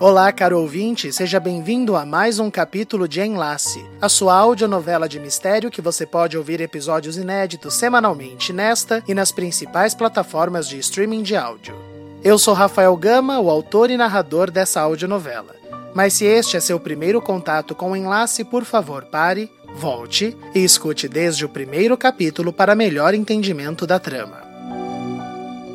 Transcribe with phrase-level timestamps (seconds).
[0.00, 5.18] Olá, caro ouvinte, seja bem-vindo a mais um capítulo de Enlace, a sua audionovela de
[5.18, 11.24] mistério que você pode ouvir episódios inéditos semanalmente nesta e nas principais plataformas de streaming
[11.24, 11.74] de áudio.
[12.22, 15.56] Eu sou Rafael Gama, o autor e narrador dessa audionovela.
[15.92, 20.62] Mas se este é seu primeiro contato com o Enlace, por favor, pare, volte e
[20.62, 24.47] escute desde o primeiro capítulo para melhor entendimento da trama.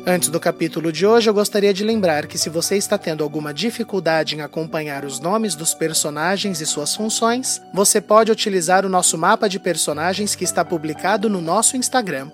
[0.06, 3.54] Antes do capítulo de hoje, eu gostaria de lembrar que se você está tendo alguma
[3.54, 9.16] dificuldade em acompanhar os nomes dos personagens e suas funções, você pode utilizar o nosso
[9.16, 12.30] mapa de personagens que está publicado no nosso Instagram,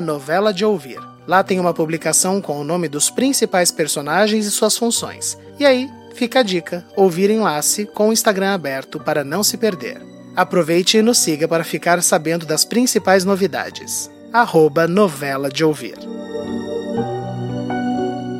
[0.00, 0.98] novela de ouvir.
[1.28, 5.38] Lá tem uma publicação com o nome dos principais personagens e suas funções.
[5.60, 10.02] E aí, fica a dica: ouvir enlace com o Instagram aberto para não se perder.
[10.34, 14.10] Aproveite e nos siga para ficar sabendo das principais novidades.
[14.36, 15.96] Arroba novela de ouvir.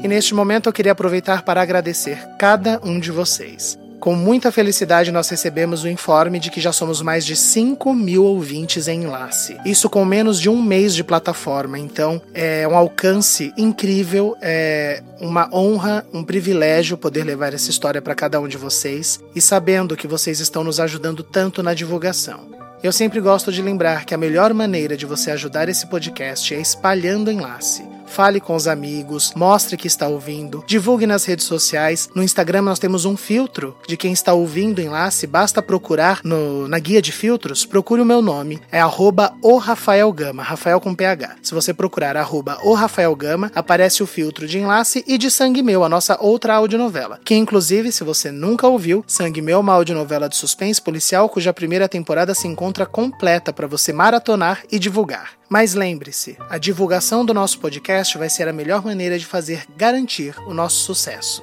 [0.04, 3.78] E neste momento eu queria aproveitar para agradecer cada um de vocês.
[3.98, 8.24] Com muita felicidade, nós recebemos o informe de que já somos mais de 5 mil
[8.24, 9.56] ouvintes em enlace.
[9.64, 11.78] Isso com menos de um mês de plataforma.
[11.78, 18.14] Então, é um alcance incrível, é uma honra, um privilégio poder levar essa história para
[18.14, 22.65] cada um de vocês e sabendo que vocês estão nos ajudando tanto na divulgação.
[22.86, 26.60] Eu sempre gosto de lembrar que a melhor maneira de você ajudar esse podcast é
[26.60, 32.08] espalhando enlace fale com os amigos, mostre que está ouvindo, divulgue nas redes sociais.
[32.14, 36.78] No Instagram nós temos um filtro de quem está ouvindo enlace, basta procurar no, na
[36.78, 41.36] guia de filtros, procure o meu nome, é arroba o Rafael Gama, Rafael com PH.
[41.42, 45.62] Se você procurar arroba o Rafael Gama, aparece o filtro de enlace e de Sangue
[45.62, 49.72] Meu, a nossa outra audionovela, que inclusive, se você nunca ouviu, Sangue Meu é uma
[49.72, 55.30] audionovela de suspense policial cuja primeira temporada se encontra completa para você maratonar e divulgar.
[55.48, 60.34] Mas lembre-se, a divulgação do nosso podcast vai ser a melhor maneira de fazer garantir
[60.46, 61.42] o nosso sucesso.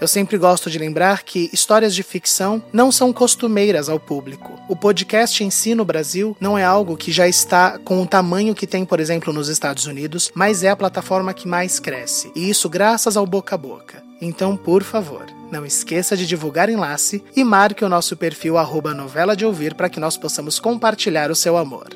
[0.00, 4.58] Eu sempre gosto de lembrar que histórias de ficção não são costumeiras ao público.
[4.66, 8.54] O podcast em si no Brasil não é algo que já está com o tamanho
[8.54, 12.32] que tem, por exemplo, nos Estados Unidos, mas é a plataforma que mais cresce.
[12.34, 14.02] E isso graças ao boca a boca.
[14.22, 18.56] Então, por favor, não esqueça de divulgar enlace e marque o nosso perfil
[18.94, 21.88] novela de ouvir para que nós possamos compartilhar o seu amor.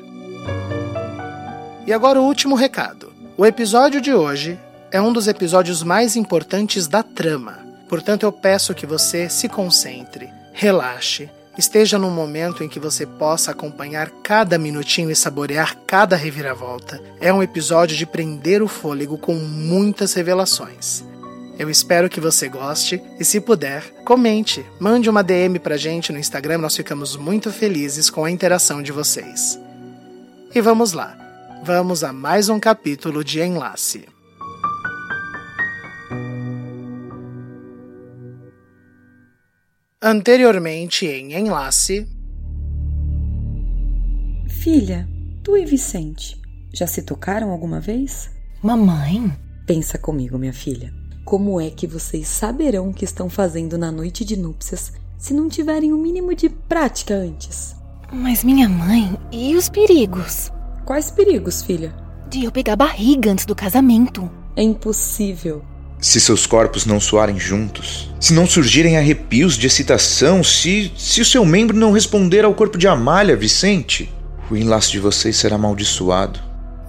[1.85, 3.13] E agora o último recado.
[3.37, 4.59] O episódio de hoje
[4.91, 7.59] é um dos episódios mais importantes da trama.
[7.87, 13.51] Portanto, eu peço que você se concentre, relaxe, esteja num momento em que você possa
[13.51, 16.99] acompanhar cada minutinho e saborear cada reviravolta.
[17.21, 21.03] É um episódio de prender o fôlego com muitas revelações.
[21.59, 26.17] Eu espero que você goste e, se puder, comente, mande uma DM pra gente no
[26.17, 29.59] Instagram, nós ficamos muito felizes com a interação de vocês.
[30.53, 31.24] E vamos lá
[31.65, 34.05] vamos a mais um capítulo de Enlace.
[39.99, 42.07] Anteriormente em Enlace.
[44.47, 45.09] Filha,
[45.43, 46.39] tu e Vicente
[46.71, 48.29] já se tocaram alguma vez?
[48.61, 49.35] Mamãe?
[49.65, 50.93] Pensa comigo, minha filha.
[51.25, 55.49] Como é que vocês saberão o que estão fazendo na noite de núpcias se não
[55.49, 57.75] tiverem o um mínimo de prática antes?
[58.13, 60.51] Mas minha mãe, e os perigos?
[60.85, 61.95] Quais perigos, filha?
[62.29, 64.29] De eu pegar barriga antes do casamento.
[64.55, 65.63] É impossível.
[65.99, 71.25] Se seus corpos não soarem juntos, se não surgirem arrepios de excitação, se, se o
[71.25, 74.13] seu membro não responder ao corpo de Amália, Vicente,
[74.51, 76.39] o enlace de vocês será amaldiçoado.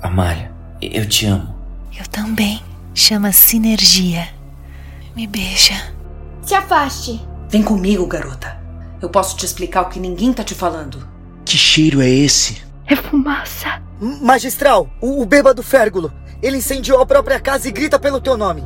[0.03, 0.53] Amália,
[0.83, 1.57] eu te amo.
[1.99, 2.63] Eu também.
[2.93, 4.29] Chama sinergia.
[5.15, 5.95] Me beija.
[6.43, 7.21] Se afaste.
[7.49, 8.61] Vem comigo, garota.
[9.01, 11.07] Eu posso te explicar o que ninguém tá te falando.
[11.45, 12.66] Que cheiro é esse?
[12.87, 13.83] É fumaça.
[14.01, 16.13] Magistral, o, o bêbado Férgulo.
[16.43, 18.63] Ele incendiou a própria casa e grita pelo teu nome.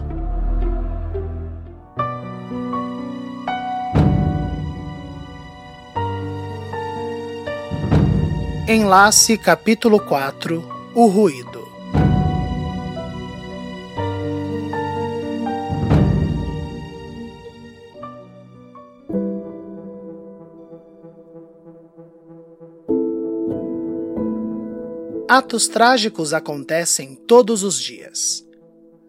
[8.69, 11.60] Enlace capítulo 4 O Ruído
[25.33, 28.45] Atos trágicos acontecem todos os dias.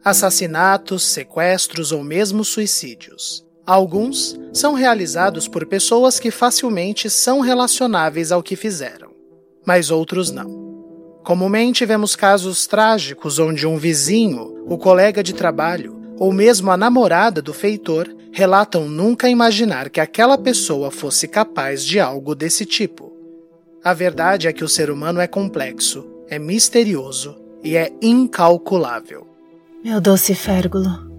[0.05, 3.43] assassinatos, sequestros ou mesmo suicídios.
[3.65, 9.09] Alguns são realizados por pessoas que facilmente são relacionáveis ao que fizeram,
[9.65, 11.19] mas outros não.
[11.23, 17.41] Comumente vemos casos trágicos onde um vizinho, o colega de trabalho ou mesmo a namorada
[17.41, 23.11] do feitor relatam nunca imaginar que aquela pessoa fosse capaz de algo desse tipo.
[23.83, 29.27] A verdade é que o ser humano é complexo, é misterioso e é incalculável.
[29.83, 31.11] Meu doce Férgulo,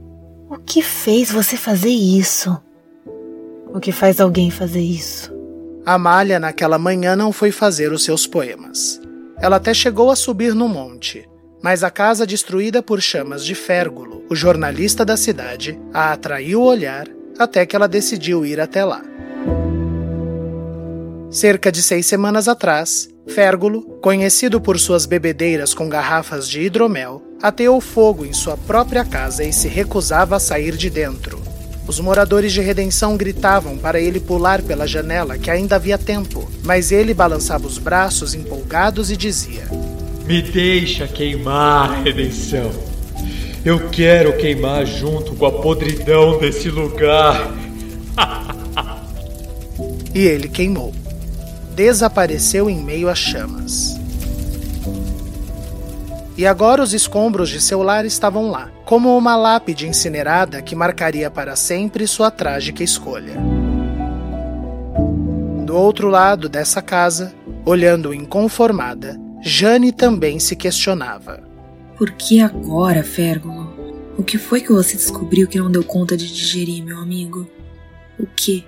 [0.48, 2.58] o que fez você fazer isso?
[3.74, 5.30] O que faz alguém fazer isso?
[5.84, 8.98] Amália, naquela manhã, não foi fazer os seus poemas.
[9.38, 11.28] Ela até chegou a subir no monte,
[11.62, 16.66] mas a casa destruída por chamas de Férgulo, o jornalista da cidade, a atraiu o
[16.66, 17.06] olhar
[17.38, 19.02] até que ela decidiu ir até lá.
[21.32, 27.80] Cerca de seis semanas atrás, Férgulo, conhecido por suas bebedeiras com garrafas de hidromel, ateou
[27.80, 31.40] fogo em sua própria casa e se recusava a sair de dentro.
[31.88, 36.92] Os moradores de Redenção gritavam para ele pular pela janela, que ainda havia tempo, mas
[36.92, 39.66] ele balançava os braços empolgados e dizia:
[40.26, 42.70] Me deixa queimar, Redenção.
[43.64, 47.50] Eu quero queimar junto com a podridão desse lugar.
[50.14, 50.92] e ele queimou.
[51.74, 53.96] Desapareceu em meio às chamas.
[56.36, 61.30] E agora os escombros de seu lar estavam lá, como uma lápide incinerada que marcaria
[61.30, 63.34] para sempre sua trágica escolha.
[65.64, 67.34] Do outro lado dessa casa,
[67.64, 71.42] olhando inconformada, Jane também se questionava.
[71.96, 73.72] Por que agora, Férgulo?
[74.18, 77.48] O que foi que você descobriu que não deu conta de digerir, meu amigo?
[78.18, 78.64] O que?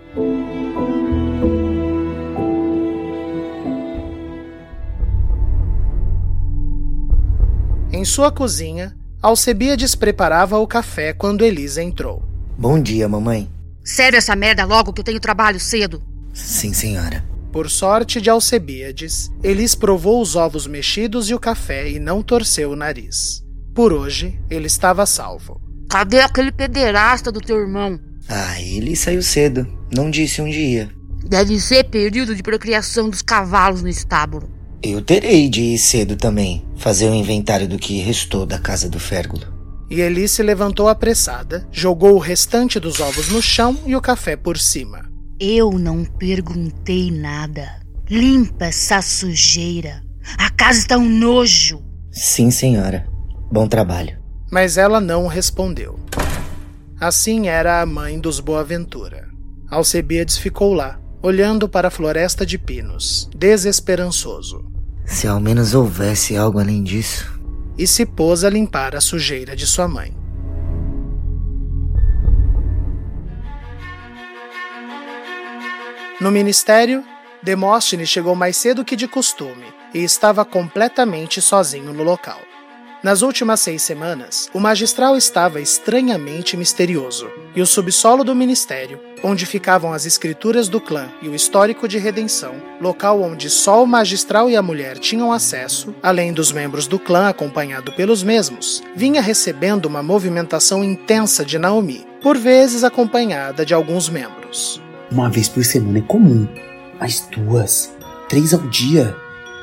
[8.05, 12.23] Em sua cozinha, Alcebiades preparava o café quando Elisa entrou.
[12.59, 13.51] Bom dia, mamãe.
[13.83, 16.03] Sério essa merda logo que eu tenho trabalho cedo?
[16.35, 17.25] Sim, senhora.
[17.51, 22.73] Por sorte de Alcebiades, Elis provou os ovos mexidos e o café e não torceu
[22.73, 23.43] o nariz.
[23.75, 25.59] Por hoje, ele estava salvo.
[25.89, 27.99] Cadê aquele pederasta do teu irmão?
[28.29, 29.67] Ah, ele saiu cedo.
[29.91, 30.91] Não disse um dia.
[31.27, 34.54] Deve ser período de procriação dos cavalos no estábulo.
[34.87, 38.87] Eu terei de ir cedo também, fazer o um inventário do que restou da casa
[38.87, 39.47] do Férgulo.
[39.89, 44.37] E Eli se levantou apressada, jogou o restante dos ovos no chão e o café
[44.37, 45.11] por cima.
[45.41, 47.81] Eu não perguntei nada.
[48.11, 50.03] Limpa essa sujeira.
[50.37, 51.83] A casa está um nojo.
[52.13, 53.07] Sim, senhora.
[53.51, 54.19] Bom trabalho.
[54.53, 55.99] Mas ela não respondeu.
[57.01, 59.31] Assim era a mãe dos Boaventura.
[59.71, 64.74] Alcebiades ficou lá, olhando para a floresta de pinos, desesperançoso.
[65.05, 67.33] Se ao menos houvesse algo além disso.
[67.77, 70.15] E se pôs a limpar a sujeira de sua mãe.
[76.21, 77.05] No ministério,
[77.43, 82.41] Demóstenes chegou mais cedo que de costume e estava completamente sozinho no local.
[83.05, 89.45] Nas últimas seis semanas, o magistral estava estranhamente misterioso, e o subsolo do ministério, onde
[89.45, 94.49] ficavam as escrituras do clã e o histórico de redenção, local onde só o magistral
[94.49, 99.85] e a mulher tinham acesso, além dos membros do clã acompanhado pelos mesmos, vinha recebendo
[99.85, 104.81] uma movimentação intensa de Naomi, por vezes acompanhada de alguns membros.
[105.13, 106.49] Uma vez por semana é comum,
[106.99, 107.95] mas duas,
[108.31, 109.15] três ao dia.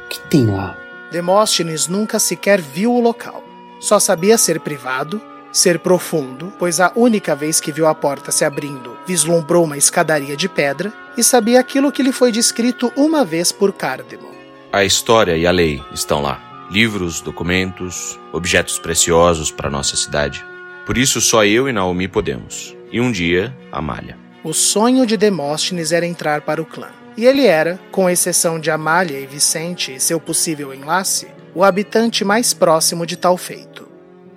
[0.06, 0.81] O que tem lá?
[1.12, 3.44] Demóstenes nunca sequer viu o local.
[3.80, 8.46] Só sabia ser privado, ser profundo, pois a única vez que viu a porta se
[8.46, 13.52] abrindo vislumbrou uma escadaria de pedra e sabia aquilo que lhe foi descrito uma vez
[13.52, 14.32] por Cardemon.
[14.72, 16.40] A história e a lei estão lá.
[16.72, 20.46] Livros, documentos, objetos preciosos para nossa cidade.
[20.86, 22.74] Por isso só eu e Naomi podemos.
[22.90, 24.18] E um dia, Amália.
[24.44, 26.88] O sonho de Demóstenes era entrar para o clã.
[27.18, 32.24] E ele era, com exceção de Amália e Vicente e seu possível enlace, o habitante
[32.24, 33.88] mais próximo de tal feito.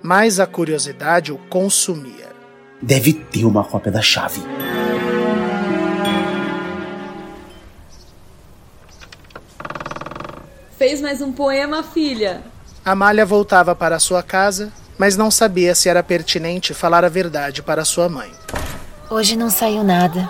[0.03, 2.29] Mas a curiosidade o consumia.
[2.81, 4.41] Deve ter uma cópia da chave.
[10.77, 12.43] Fez mais um poema, filha?
[12.83, 17.85] Amália voltava para sua casa, mas não sabia se era pertinente falar a verdade para
[17.85, 18.29] sua mãe.
[19.09, 20.29] Hoje não saiu nada.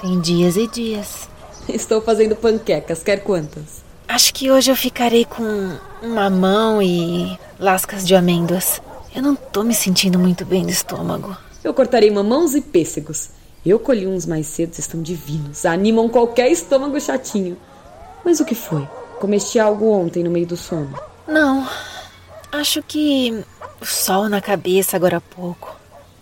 [0.00, 1.29] Tem dias e dias.
[1.74, 3.82] Estou fazendo panquecas, quer quantas?
[4.08, 8.82] Acho que hoje eu ficarei com mamão e lascas de amêndoas.
[9.14, 11.36] Eu não tô me sentindo muito bem do estômago.
[11.62, 13.30] Eu cortarei mamãos e pêssegos.
[13.64, 15.66] Eu colhi uns mais cedo, estão divinos.
[15.66, 17.56] Animam qualquer estômago chatinho.
[18.24, 18.88] Mas o que foi?
[19.20, 20.98] Comeste algo ontem no meio do sono?
[21.28, 21.68] Não.
[22.50, 23.44] Acho que
[23.80, 25.76] o sol na cabeça agora há pouco.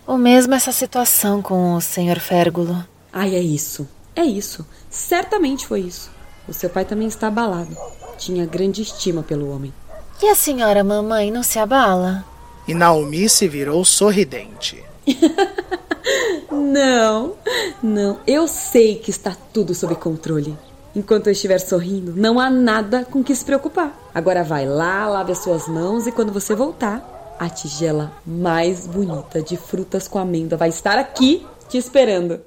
[0.05, 2.19] Ou mesmo essa situação com o Sr.
[2.19, 2.85] Férgulo.
[3.13, 3.87] Ai, é isso.
[4.19, 4.65] É isso.
[4.89, 6.11] Certamente foi isso.
[6.45, 7.73] O seu pai também está abalado.
[8.17, 9.73] Tinha grande estima pelo homem.
[10.21, 12.25] E a senhora mamãe não se abala?
[12.67, 14.83] E Naomi se virou sorridente.
[16.51, 17.35] não,
[17.81, 18.19] não.
[18.27, 20.57] Eu sei que está tudo sob controle.
[20.93, 23.97] Enquanto eu estiver sorrindo, não há nada com que se preocupar.
[24.13, 29.41] Agora vai lá, lave as suas mãos e quando você voltar, a tigela mais bonita
[29.41, 32.41] de frutas com amêndoa vai estar aqui te esperando.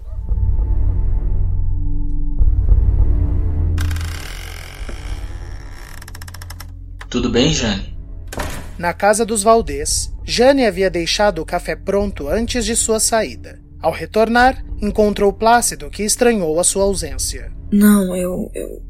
[7.12, 7.95] Tudo bem, Jane?
[8.78, 13.61] Na casa dos Valdez, Jane havia deixado o café pronto antes de sua saída.
[13.83, 17.52] Ao retornar, encontrou Plácido, que estranhou a sua ausência.
[17.71, 18.50] Não, eu.
[18.54, 18.83] Eu,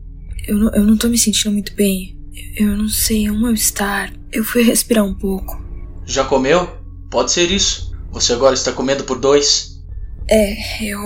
[0.47, 2.17] eu, não, eu não tô me sentindo muito bem.
[2.57, 4.13] Eu não sei, é um mal-estar.
[4.31, 5.61] Eu fui respirar um pouco.
[6.07, 6.69] Já comeu?
[7.11, 7.93] Pode ser isso.
[8.13, 9.83] Você agora está comendo por dois?
[10.31, 11.01] É, eu.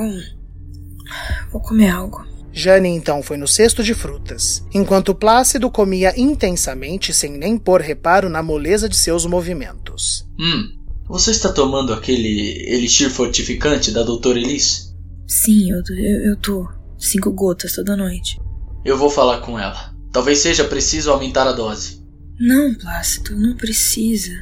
[1.51, 2.27] Vou comer algo.
[2.57, 8.31] Jane então foi no cesto de frutas, enquanto Plácido comia intensamente sem nem pôr reparo
[8.31, 10.27] na moleza de seus movimentos.
[10.41, 10.71] Hum,
[11.07, 14.95] você está tomando aquele elixir fortificante da doutora Elise?
[15.29, 16.67] Sim, eu, eu, eu tô.
[16.99, 18.41] Cinco gotas toda noite.
[18.87, 19.95] Eu vou falar com ela.
[20.11, 22.03] Talvez seja preciso aumentar a dose.
[22.41, 24.33] Não, Plácido, não precisa.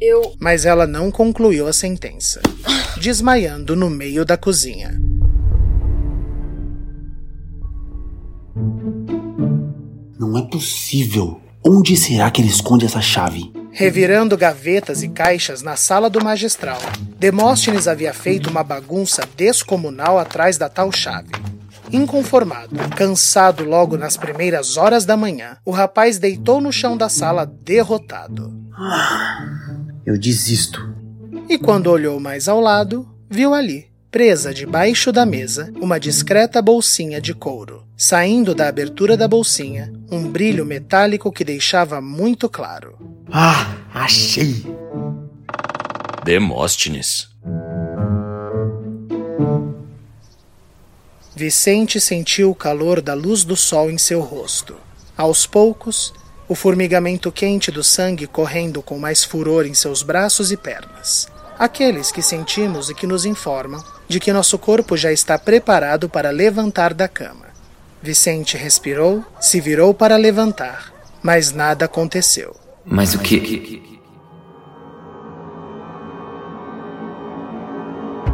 [0.00, 0.34] Eu.
[0.40, 2.40] Mas ela não concluiu a sentença,
[3.00, 5.00] desmaiando no meio da cozinha.
[10.20, 11.40] Não é possível.
[11.66, 13.50] Onde será que ele esconde essa chave?
[13.72, 16.78] Revirando gavetas e caixas na sala do magistral,
[17.18, 21.30] Demóstenes havia feito uma bagunça descomunal atrás da tal chave.
[21.90, 27.46] Inconformado, cansado logo nas primeiras horas da manhã, o rapaz deitou no chão da sala
[27.46, 28.52] derrotado.
[30.04, 30.94] Eu desisto.
[31.48, 37.20] E quando olhou mais ao lado, viu ali, presa debaixo da mesa, uma discreta bolsinha
[37.20, 37.86] de couro.
[37.96, 42.98] Saindo da abertura da bolsinha, um brilho metálico que deixava muito claro.
[43.30, 44.64] Ah, achei!
[46.24, 47.28] Demóstenes.
[51.36, 54.76] Vicente sentiu o calor da luz do sol em seu rosto.
[55.16, 56.12] Aos poucos,
[56.48, 61.28] o formigamento quente do sangue correndo com mais furor em seus braços e pernas.
[61.60, 66.30] Aqueles que sentimos e que nos informam de que nosso corpo já está preparado para
[66.30, 67.48] levantar da cama.
[68.00, 70.90] Vicente respirou, se virou para levantar,
[71.22, 72.56] mas nada aconteceu.
[72.82, 74.00] Mas o que?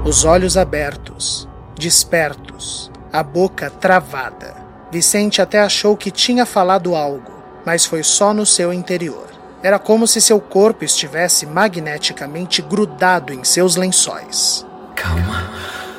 [0.05, 4.55] Os olhos abertos, despertos, a boca travada.
[4.93, 9.27] Vicente até achou que tinha falado algo, mas foi só no seu interior.
[9.63, 14.65] Era como se seu corpo estivesse magneticamente grudado em seus lençóis.
[14.95, 15.51] Calma,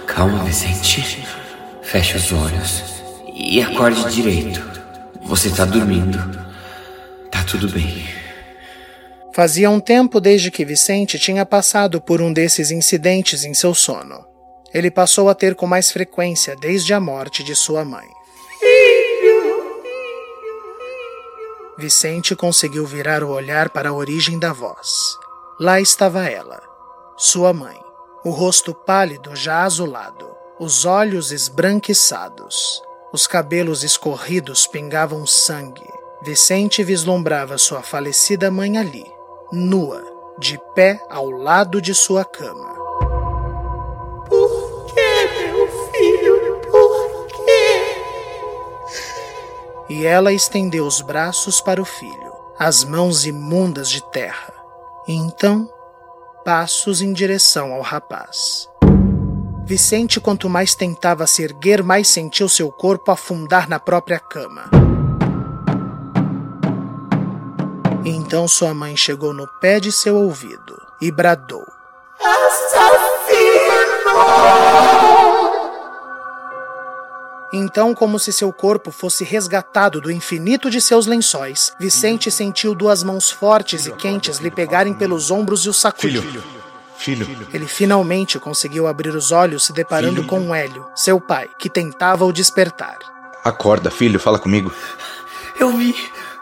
[0.05, 1.27] calma, Vicente.
[1.81, 2.83] Feche os olhos
[3.33, 4.65] e acorde direito.
[5.23, 6.17] Você tá dormindo.
[7.31, 8.05] Tá tudo bem.
[9.33, 14.25] Fazia um tempo desde que Vicente tinha passado por um desses incidentes em seu sono.
[14.73, 18.07] Ele passou a ter com mais frequência desde a morte de sua mãe.
[21.77, 25.15] Vicente conseguiu virar o olhar para a origem da voz.
[25.59, 26.59] Lá estava ela,
[27.15, 27.79] sua mãe,
[28.25, 30.27] o rosto pálido já azulado,
[30.59, 32.81] os olhos esbranquiçados,
[33.13, 35.87] os cabelos escorridos pingavam sangue.
[36.23, 39.05] Vicente vislumbrava sua falecida mãe ali,
[39.51, 40.03] nua,
[40.39, 42.66] de pé ao lado de sua cama.
[49.89, 54.53] E ela estendeu os braços para o filho, as mãos imundas de terra.
[55.07, 55.69] E então,
[56.43, 58.69] passos em direção ao rapaz.
[59.65, 64.69] Vicente, quanto mais tentava se erguer, mais sentiu seu corpo afundar na própria cama.
[68.05, 71.65] Então sua mãe chegou no pé de seu ouvido e bradou:
[72.21, 72.97] Assassino!
[77.51, 83.03] Então, como se seu corpo fosse resgatado do infinito de seus lençóis, Vicente sentiu duas
[83.03, 86.21] mãos fortes e quentes lhe pegarem pelos ombros e o sacudir.
[86.21, 86.43] Filho,
[87.25, 87.47] filho.
[87.53, 90.27] Ele finalmente conseguiu abrir os olhos, se deparando Filho.
[90.27, 92.97] com Hélio, seu pai, que tentava o despertar.
[93.43, 94.73] Acorda, filho, fala comigo.
[95.57, 95.95] Eu vi,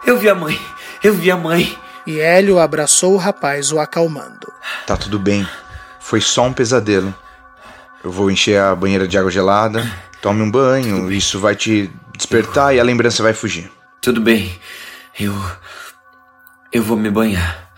[0.05, 0.59] eu vi a mãe,
[1.03, 1.77] eu vi a mãe.
[2.07, 4.51] E Hélio abraçou o rapaz, o acalmando.
[4.85, 5.47] Tá tudo bem.
[5.99, 7.13] Foi só um pesadelo.
[8.03, 9.91] Eu vou encher a banheira de água gelada.
[10.25, 12.77] Tome um banho, isso vai te despertar eu...
[12.77, 13.71] e a lembrança vai fugir.
[14.01, 14.51] Tudo bem.
[15.19, 15.31] Eu.
[16.73, 17.71] Eu vou me banhar.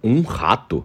[0.00, 0.84] Um rato?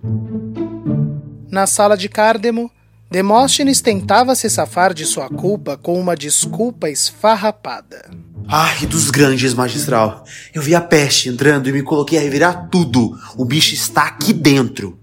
[1.52, 2.72] Na sala de Cardemo,
[3.12, 8.10] Demóstenes tentava se safar de sua culpa com uma desculpa esfarrapada.
[8.48, 10.24] Ai, ah, dos grandes, magistral.
[10.52, 13.16] Eu vi a peste entrando e me coloquei a revirar tudo.
[13.38, 14.99] O bicho está aqui dentro.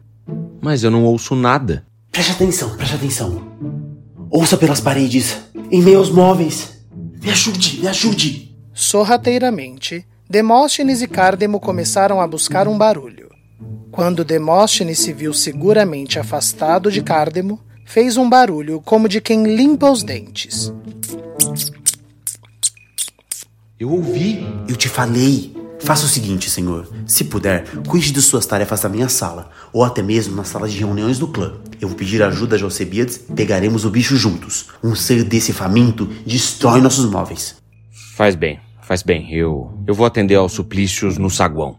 [0.67, 1.87] Mas eu não ouço nada.
[2.11, 3.41] Preste atenção, preste atenção.
[4.29, 5.37] Ouça pelas paredes,
[5.71, 6.85] em meio aos móveis.
[7.23, 8.59] Me ajude, me ajude.
[8.75, 13.31] Sorrateiramente, Demóstenes e Cárdemo começaram a buscar um barulho.
[13.93, 19.89] Quando Demóstenes se viu seguramente afastado de Cárdemo, fez um barulho como de quem limpa
[19.89, 20.73] os dentes.
[23.79, 24.45] Eu ouvi.
[24.69, 25.55] Eu te falei.
[25.81, 26.89] Faça o seguinte, senhor.
[27.07, 30.79] Se puder, cuide de suas tarefas na minha sala, ou até mesmo na sala de
[30.79, 31.55] reuniões do clã.
[31.81, 34.67] Eu vou pedir ajuda a Alcebiades e pegaremos o bicho juntos.
[34.83, 37.57] Um ser desse faminto destrói nossos móveis.
[38.17, 39.33] Faz bem, faz bem.
[39.33, 41.79] Eu, eu vou atender aos suplícios no saguão.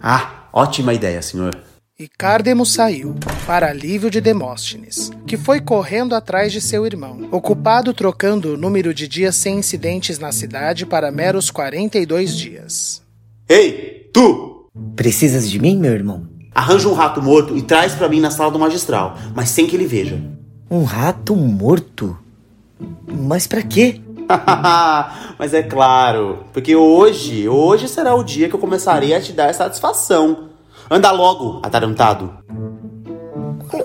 [0.00, 1.56] Ah, ótima ideia, senhor.
[2.00, 7.92] E Cárdemo saiu, para alívio de Demóstenes, que foi correndo atrás de seu irmão, ocupado
[7.92, 13.07] trocando o número de dias sem incidentes na cidade para meros 42 dias.
[13.50, 14.66] Ei, tu!
[14.94, 16.28] Precisas de mim, meu irmão?
[16.54, 19.74] Arranja um rato morto e traz para mim na sala do magistral, mas sem que
[19.74, 20.20] ele veja.
[20.70, 22.18] Um rato morto?
[23.06, 24.02] Mas para quê?
[25.38, 29.54] mas é claro, porque hoje, hoje será o dia que eu começarei a te dar
[29.54, 30.50] satisfação.
[30.90, 32.30] Anda logo, atarantado.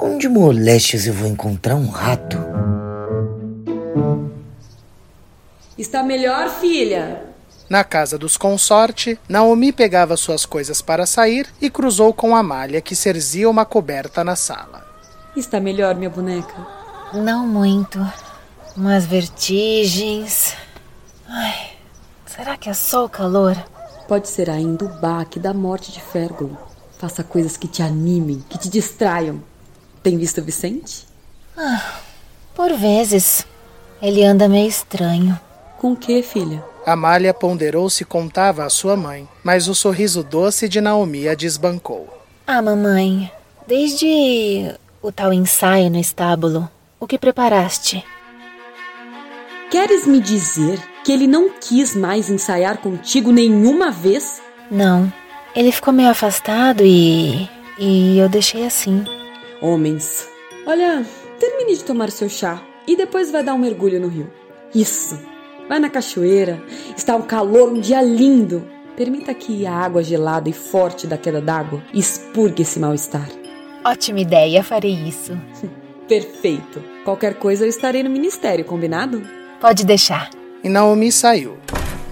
[0.02, 2.38] Onde molestes eu vou encontrar um rato?
[5.78, 7.33] Está melhor, filha?
[7.70, 12.96] Na casa dos consorte, Naomi pegava suas coisas para sair e cruzou com Amália, que
[12.96, 14.86] serzia uma coberta na sala.
[15.36, 16.56] Está melhor, minha boneca?
[17.14, 18.00] Não muito.
[18.76, 20.56] Umas vertigens.
[21.28, 21.72] Ai,
[22.26, 23.56] será que é só o calor?
[24.08, 26.58] Pode ser ainda o baque da morte de Férgulo.
[27.00, 29.42] Faça coisas que te animem, que te distraiam.
[30.04, 31.08] Tem visto o Vicente?
[31.58, 32.00] Ah,
[32.54, 33.46] por vezes.
[34.02, 35.40] Ele anda meio estranho.
[35.78, 36.64] Com o que, filha?
[36.86, 42.08] Amália ponderou se contava à sua mãe, mas o sorriso doce de Naomi a desbancou.
[42.46, 43.32] Ah, mamãe,
[43.66, 46.70] desde o tal ensaio no estábulo,
[47.00, 48.04] o que preparaste?
[49.72, 54.42] Queres me dizer que ele não quis mais ensaiar contigo nenhuma vez?
[54.70, 55.12] Não.
[55.56, 57.50] Ele ficou meio afastado e.
[57.80, 59.06] e eu deixei assim.
[59.62, 60.28] Homens.
[60.66, 61.06] Olha,
[61.40, 64.32] termine de tomar seu chá e depois vai dar um mergulho no rio.
[64.76, 65.33] Isso.
[65.68, 66.62] Vai na cachoeira.
[66.96, 68.68] Está um calor, um dia lindo.
[68.96, 73.28] Permita que a água gelada e forte da queda d'água expurgue esse mal-estar.
[73.84, 75.38] Ótima ideia, farei isso.
[76.08, 76.84] Perfeito.
[77.04, 79.24] Qualquer coisa eu estarei no ministério, combinado?
[79.60, 80.30] Pode deixar.
[80.64, 81.58] E Naomi saiu,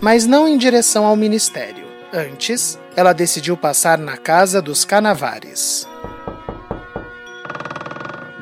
[0.02, 1.86] mas não em direção ao ministério.
[2.14, 5.88] Antes, ela decidiu passar na casa dos Canavares.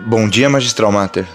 [0.07, 1.27] Bom dia, Magistral Mater.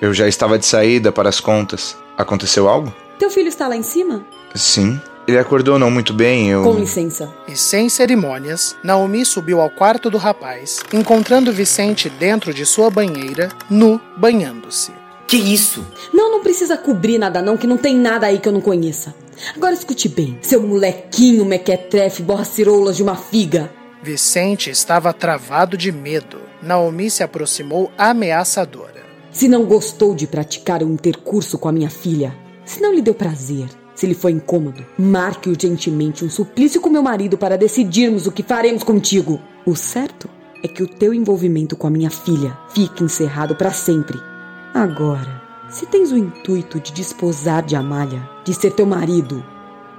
[0.00, 1.96] Eu já estava de saída para as contas.
[2.16, 3.01] Aconteceu algo?
[3.22, 4.26] Teu filho está lá em cima?
[4.52, 5.00] Sim.
[5.28, 6.64] Ele acordou não muito bem, eu.
[6.64, 7.32] Com licença.
[7.46, 13.48] E sem cerimônias, Naomi subiu ao quarto do rapaz, encontrando Vicente dentro de sua banheira,
[13.70, 14.90] nu, banhando-se.
[15.28, 15.86] Que isso?
[16.12, 19.14] Não, não precisa cobrir nada não, que não tem nada aí que eu não conheça.
[19.54, 23.70] Agora escute bem, seu molequinho mequetrefe borra-ciroulas de uma figa.
[24.02, 26.40] Vicente estava travado de medo.
[26.60, 29.00] Naomi se aproximou ameaçadora.
[29.30, 33.14] Se não gostou de praticar um intercurso com a minha filha, se não lhe deu
[33.14, 38.32] prazer, se lhe foi incômodo, marque urgentemente um suplício com meu marido para decidirmos o
[38.32, 39.40] que faremos contigo.
[39.66, 40.28] O certo
[40.62, 44.18] é que o teu envolvimento com a minha filha fique encerrado para sempre.
[44.72, 49.44] Agora, se tens o intuito de desposar de Amália, de ser teu marido,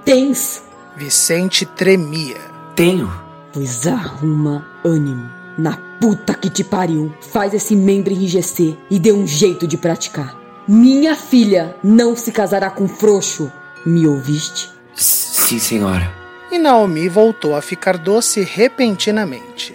[0.04, 0.62] tens.
[0.96, 2.36] Vicente tremia.
[2.74, 3.10] Tenho.
[3.52, 5.30] Pois arruma ânimo.
[5.56, 10.43] Na puta que te pariu, faz esse membro enrijecer e dê um jeito de praticar.
[10.66, 13.52] Minha filha não se casará com frouxo.
[13.84, 14.72] Me ouviste?
[14.94, 16.10] Sim, senhora.
[16.50, 19.74] E Naomi voltou a ficar doce repentinamente.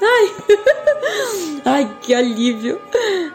[0.00, 0.32] Ai,
[1.64, 2.80] ai, que alívio.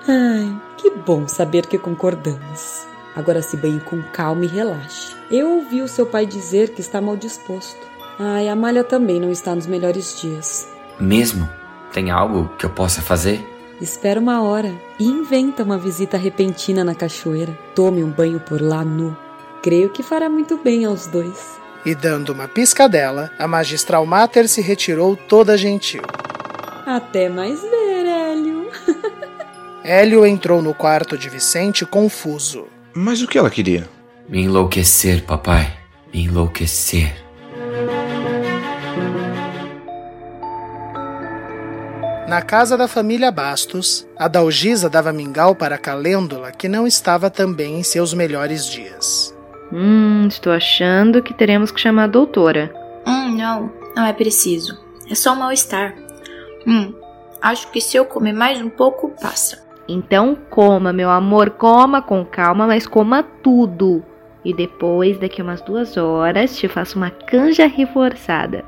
[0.07, 2.87] Ai, que bom saber que concordamos.
[3.15, 5.13] Agora se banhe com calma e relaxe.
[5.29, 7.85] Eu ouvi o seu pai dizer que está mal disposto.
[8.17, 10.67] Ai, a Malha também não está nos melhores dias.
[10.99, 11.49] Mesmo?
[11.91, 13.45] Tem algo que eu possa fazer?
[13.81, 17.57] Espera uma hora e inventa uma visita repentina na cachoeira.
[17.73, 19.15] Tome um banho por lá nu.
[19.63, 21.57] Creio que fará muito bem aos dois.
[21.85, 26.01] E dando uma piscadela, a magistral Mater se retirou toda gentil.
[26.85, 28.69] Até mais ver, Hélio.
[29.81, 32.67] Hélio entrou no quarto de Vicente confuso.
[32.93, 33.87] Mas o que ela queria?
[34.27, 35.71] Me enlouquecer, papai.
[36.13, 37.28] Me enlouquecer.
[42.29, 47.79] Na casa da família Bastos, a Dalgisa dava mingau para Calêndula, que não estava também
[47.79, 49.35] em seus melhores dias.
[49.73, 52.71] Hum, estou achando que teremos que chamar a doutora.
[53.07, 54.79] Hum, não, não é preciso.
[55.09, 55.95] É só um mal-estar.
[56.67, 56.93] Hum,
[57.41, 59.63] acho que se eu comer mais um pouco, passa.
[59.87, 64.05] Então coma, meu amor, coma com calma, mas coma tudo.
[64.45, 68.63] E depois, daqui umas duas horas, te faço uma canja reforçada.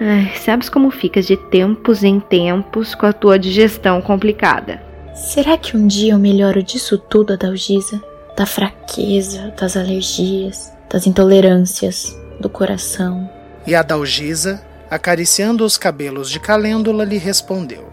[0.00, 4.82] Ai, sabes como ficas de tempos em tempos com a tua digestão complicada.
[5.14, 8.02] Será que um dia eu melhoro disso tudo, Adalgisa?
[8.36, 13.28] Da fraqueza, das alergias, das intolerâncias, do coração.
[13.66, 17.88] E a Dalgisa, acariciando os cabelos de Calêndula, lhe respondeu: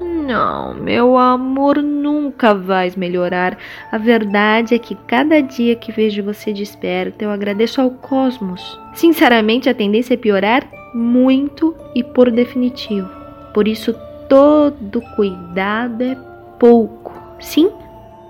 [0.00, 3.58] Não, meu amor, nunca vais melhorar.
[3.90, 8.78] A verdade é que cada dia que vejo você desperta, eu agradeço ao cosmos.
[8.94, 13.08] Sinceramente, a tendência é piorar muito e por definitivo.
[13.52, 13.94] Por isso,
[14.28, 16.16] todo cuidado é
[16.58, 17.12] pouco.
[17.40, 17.70] Sim?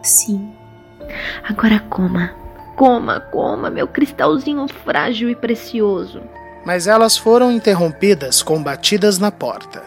[0.02, 0.52] Sim.
[1.48, 2.30] Agora coma.
[2.76, 6.22] Coma, coma, meu cristalzinho frágil e precioso.
[6.64, 9.82] Mas elas foram interrompidas com batidas na porta.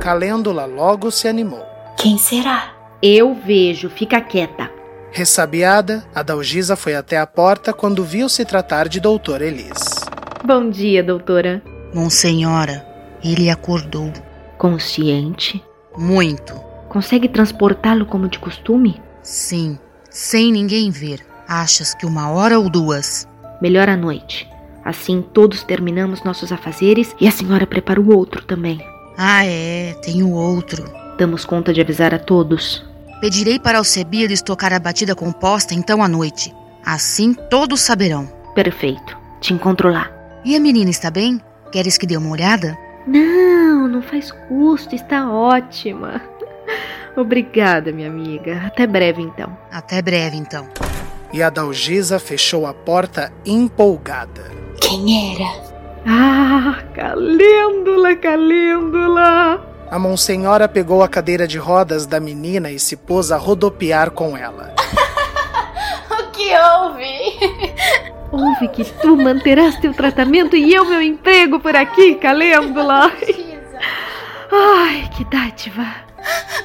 [0.00, 1.64] Calêndula logo se animou.
[1.96, 2.72] Quem será?
[3.02, 4.70] Eu vejo, fica quieta.
[5.10, 9.80] Ressabiada, a Dalgisa foi até a porta quando viu se tratar de Doutor Elis.
[10.44, 11.62] Bom dia, doutora.
[11.94, 12.84] Monsenhora,
[13.22, 14.12] ele acordou.
[14.58, 15.62] Consciente?
[15.96, 16.52] Muito.
[16.88, 19.00] Consegue transportá-lo como de costume?
[19.22, 19.78] Sim,
[20.10, 21.24] sem ninguém ver.
[21.46, 23.28] Achas que uma hora ou duas?
[23.62, 24.48] Melhor à noite.
[24.84, 28.84] Assim todos terminamos nossos afazeres e a senhora prepara o outro também.
[29.16, 30.84] Ah, é, tem o outro.
[31.16, 32.84] Damos conta de avisar a todos.
[33.20, 36.52] Pedirei para Alcebiades tocar a batida composta então à noite.
[36.84, 38.26] Assim todos saberão.
[38.52, 39.16] Perfeito.
[39.40, 40.10] Te encontro lá.
[40.44, 41.40] E a menina está bem?
[41.74, 42.78] Queres que dê uma olhada?
[43.04, 46.22] Não, não faz custo, está ótima.
[47.18, 48.62] Obrigada, minha amiga.
[48.64, 49.58] Até breve então.
[49.72, 50.68] Até breve então.
[51.32, 54.52] E a Dalgisa fechou a porta empolgada.
[54.80, 55.50] Quem era?
[56.06, 59.60] Ah, calêndula, calêndula!
[59.90, 64.36] A monsenhora pegou a cadeira de rodas da menina e se pôs a rodopiar com
[64.36, 64.72] ela.
[66.08, 68.13] o que houve?
[68.34, 73.12] Houve que tu manterás teu tratamento e eu meu emprego por aqui, calêndula.
[74.50, 75.86] Ai, que dádiva.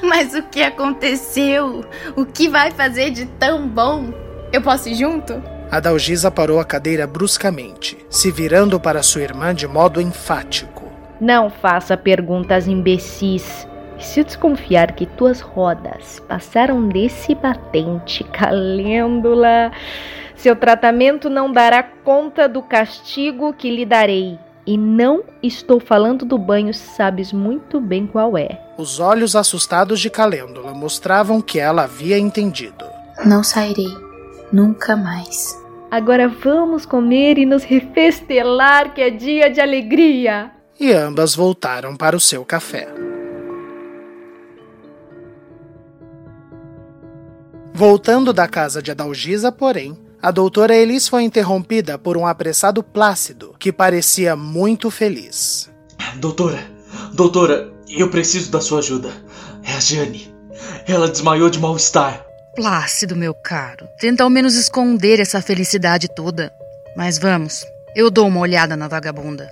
[0.02, 1.84] Mas o que aconteceu?
[2.16, 4.12] O que vai fazer de tão bom?
[4.52, 5.40] Eu posso ir junto?
[5.70, 10.90] A Dalgisa parou a cadeira bruscamente, se virando para sua irmã de modo enfático.
[11.20, 13.68] Não faça perguntas imbecis.
[13.96, 19.70] E se eu desconfiar que tuas rodas passaram desse batente, calêndula,
[20.40, 24.38] seu tratamento não dará conta do castigo que lhe darei.
[24.66, 28.60] E não estou falando do banho, sabes muito bem qual é.
[28.78, 32.86] Os olhos assustados de Calêndula mostravam que ela havia entendido.
[33.24, 33.88] Não sairei.
[34.50, 35.58] Nunca mais.
[35.90, 40.50] Agora vamos comer e nos refestelar, que é dia de alegria.
[40.78, 42.88] E ambas voltaram para o seu café.
[47.74, 53.54] Voltando da casa de Adalgisa, porém, a doutora Elis foi interrompida por um apressado Plácido,
[53.58, 55.70] que parecia muito feliz.
[56.16, 56.58] Doutora,
[57.14, 59.10] doutora, eu preciso da sua ajuda.
[59.62, 60.34] É a Jane.
[60.86, 62.26] Ela desmaiou de mal-estar.
[62.54, 66.52] Plácido, meu caro, tenta ao menos esconder essa felicidade toda.
[66.96, 67.64] Mas vamos,
[67.96, 69.50] eu dou uma olhada na vagabunda.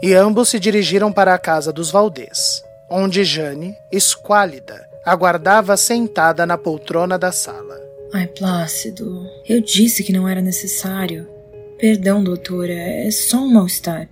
[0.00, 6.56] E ambos se dirigiram para a casa dos Valdez, onde Jane, esquálida, aguardava sentada na
[6.56, 7.85] poltrona da sala.
[8.12, 11.26] Ai, Plácido, eu disse que não era necessário.
[11.78, 14.08] Perdão, doutora, é só um mal-estar.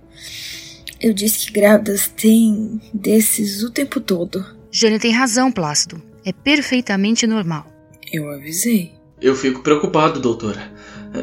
[0.99, 4.45] Eu disse que grávidas têm desses o tempo todo.
[4.71, 6.01] Jane tem razão, Plácido.
[6.25, 7.65] É perfeitamente normal.
[8.11, 8.93] Eu avisei.
[9.21, 10.71] Eu fico preocupado, doutora.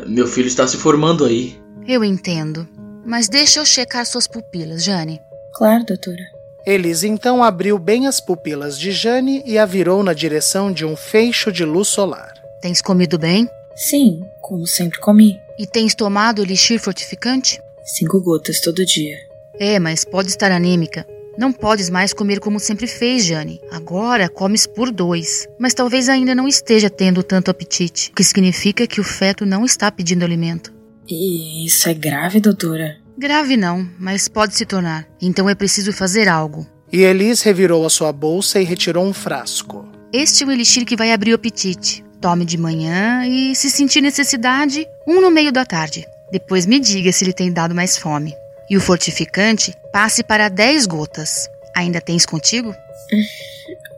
[0.06, 1.60] Meu filho está se formando aí.
[1.86, 2.66] Eu entendo.
[3.04, 5.20] Mas deixa eu checar suas pupilas, Jane.
[5.54, 6.22] Claro, doutora.
[6.66, 10.94] Elis então abriu bem as pupilas de Jane e a virou na direção de um
[10.94, 12.32] feixo de luz solar.
[12.62, 13.48] Tens comido bem?
[13.74, 15.36] Sim, como sempre comi.
[15.58, 17.60] E tens tomado elixir fortificante?
[17.84, 19.16] Cinco gotas todo dia.
[19.58, 21.04] É, mas pode estar anêmica.
[21.36, 23.60] Não podes mais comer como sempre fez, Jane.
[23.72, 25.48] Agora comes por dois.
[25.58, 29.64] Mas talvez ainda não esteja tendo tanto apetite, o que significa que o feto não
[29.64, 30.72] está pedindo alimento.
[31.08, 32.96] E isso é grave, doutora?
[33.18, 35.08] Grave não, mas pode se tornar.
[35.20, 36.64] Então é preciso fazer algo.
[36.92, 39.88] E Elis revirou a sua bolsa e retirou um frasco.
[40.12, 42.04] Este é o elixir que vai abrir o apetite.
[42.22, 46.06] Tome de manhã e, se sentir necessidade, um no meio da tarde.
[46.30, 48.32] Depois me diga se lhe tem dado mais fome.
[48.70, 51.48] E o fortificante, passe para 10 gotas.
[51.74, 52.72] Ainda tens contigo?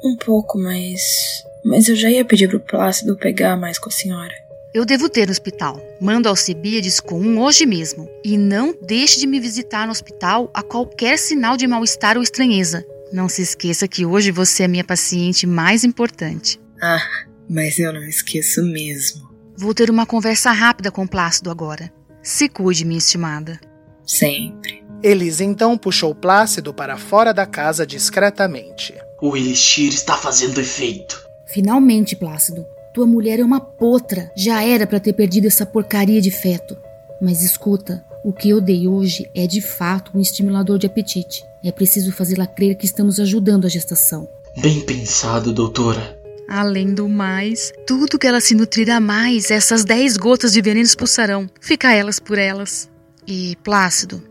[0.02, 1.44] Um pouco, mas.
[1.62, 4.32] Mas eu já ia pedir pro Plácido pegar mais com a senhora.
[4.72, 5.78] Eu devo ter no hospital.
[6.00, 8.08] Mando Alcibiades com um hoje mesmo.
[8.24, 12.82] E não deixe de me visitar no hospital a qualquer sinal de mal-estar ou estranheza.
[13.12, 16.58] Não se esqueça que hoje você é minha paciente mais importante.
[16.80, 17.02] Ah,
[17.48, 19.28] mas eu não esqueço mesmo.
[19.56, 21.92] Vou ter uma conversa rápida com Plácido agora.
[22.22, 23.60] Se cuide, minha estimada.
[24.04, 24.84] Sempre.
[25.02, 28.94] Elisa então puxou Plácido para fora da casa discretamente.
[29.20, 31.22] O elixir está fazendo efeito.
[31.46, 32.64] Finalmente, Plácido.
[32.92, 34.30] Tua mulher é uma potra.
[34.36, 36.76] Já era para ter perdido essa porcaria de feto.
[37.20, 41.44] Mas escuta, o que eu dei hoje é de fato um estimulador de apetite.
[41.62, 44.28] É preciso fazê-la crer que estamos ajudando a gestação.
[44.56, 46.18] Bem pensado, doutora.
[46.48, 51.48] Além do mais, tudo que ela se nutrirá mais, essas dez gotas de veneno expulsarão.
[51.60, 52.90] Fica elas por elas.
[53.26, 54.22] E Plácido,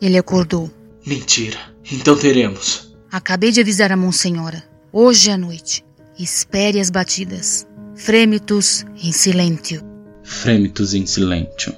[0.00, 0.70] ele acordou.
[1.04, 1.58] Mentira.
[1.90, 2.96] Então teremos.
[3.10, 4.62] Acabei de avisar a Monsenhora.
[4.92, 5.84] Hoje à noite.
[6.18, 7.66] Espere as batidas.
[7.96, 9.82] Fremitus in silentio.
[10.22, 11.74] Fremitus in silentio.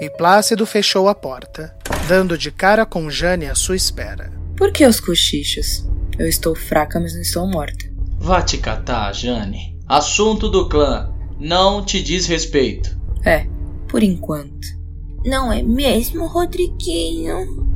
[0.00, 1.74] E Plácido fechou a porta,
[2.06, 4.37] dando de cara com Jane à sua espera.
[4.58, 5.86] Por que os cochichos?
[6.18, 7.86] Eu estou fraca, mas não estou morta.
[8.18, 9.78] Vá te catar, Jane.
[9.86, 11.14] Assunto do clã.
[11.38, 12.98] Não te diz respeito.
[13.24, 13.46] É,
[13.88, 14.66] por enquanto.
[15.24, 17.68] Não é mesmo, Rodriguinho?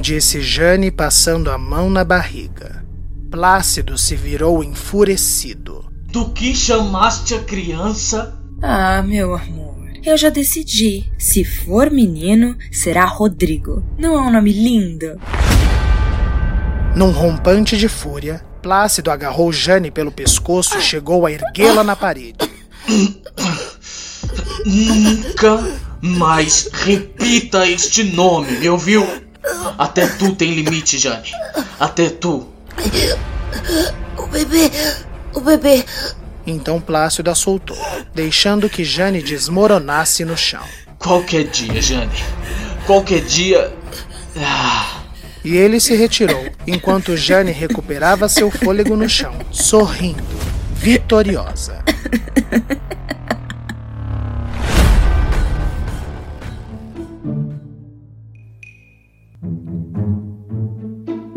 [0.00, 2.86] Disse Jane passando a mão na barriga.
[3.28, 5.84] Plácido se virou enfurecido.
[6.12, 8.40] Do que chamaste a criança?
[8.62, 9.90] Ah, meu amor.
[10.04, 11.10] Eu já decidi.
[11.18, 13.84] Se for menino, será Rodrigo.
[13.98, 15.20] Não é um nome lindo?
[16.98, 22.38] Num rompante de fúria, Plácido agarrou Jane pelo pescoço e chegou a erguê-la na parede.
[24.66, 29.06] Nunca mais repita este nome, me ouviu?
[29.78, 31.30] Até tu tem limite, Jane.
[31.78, 32.48] Até tu.
[34.16, 34.68] O bebê.
[35.34, 35.84] O bebê.
[36.44, 37.78] Então Plácido a soltou,
[38.12, 40.64] deixando que Jane desmoronasse no chão.
[40.98, 42.10] Qualquer dia, Jane.
[42.84, 43.72] Qualquer dia.
[44.36, 44.97] Ah.
[45.44, 50.22] E ele se retirou, enquanto Jane recuperava seu fôlego no chão, sorrindo,
[50.74, 51.82] vitoriosa.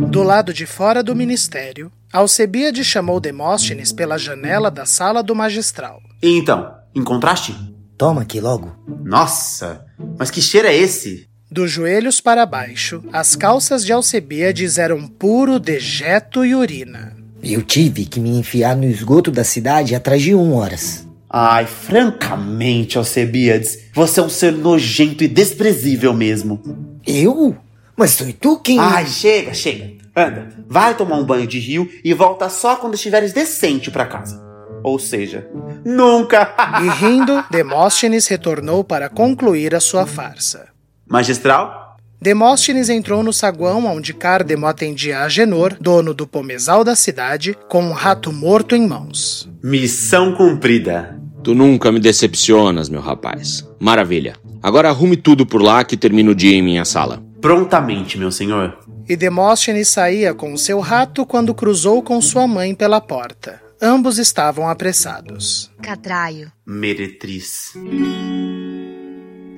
[0.09, 6.01] Do lado de fora do ministério, Alcebiades chamou Demóstenes pela janela da sala do magistral.
[6.21, 7.55] E então, encontraste?
[7.97, 8.75] Toma aqui logo.
[9.05, 9.85] Nossa,
[10.19, 11.30] mas que cheiro é esse?
[11.53, 17.13] Dos joelhos para baixo, as calças de Alcebiades eram puro dejeto e urina.
[17.43, 21.05] Eu tive que me enfiar no esgoto da cidade atrás de um horas.
[21.29, 26.61] Ai, francamente, Alcebiades, você é um ser nojento e desprezível mesmo.
[27.05, 27.57] Eu?
[27.97, 28.79] Mas foi tu quem.
[28.79, 29.91] Ai, chega, chega.
[30.15, 34.41] Anda, vai tomar um banho de rio e volta só quando estiveres decente para casa.
[34.83, 35.45] Ou seja,
[35.83, 36.55] nunca!
[36.81, 40.71] e rindo, Demóstenes retornou para concluir a sua farsa.
[41.11, 41.97] Magistral?
[42.21, 47.83] Demóstenes entrou no saguão onde Cardemo atendia a Agenor, dono do pomezal da cidade, com
[47.83, 49.49] um rato morto em mãos.
[49.61, 51.19] Missão cumprida.
[51.43, 53.67] Tu nunca me decepcionas, meu rapaz.
[53.77, 54.37] Maravilha.
[54.63, 57.21] Agora arrume tudo por lá que termino o dia em minha sala.
[57.41, 58.77] Prontamente, meu senhor.
[59.09, 63.61] E Demóstenes saía com seu rato quando cruzou com sua mãe pela porta.
[63.81, 65.69] Ambos estavam apressados.
[65.81, 66.49] Catraio.
[66.65, 67.73] Meretriz.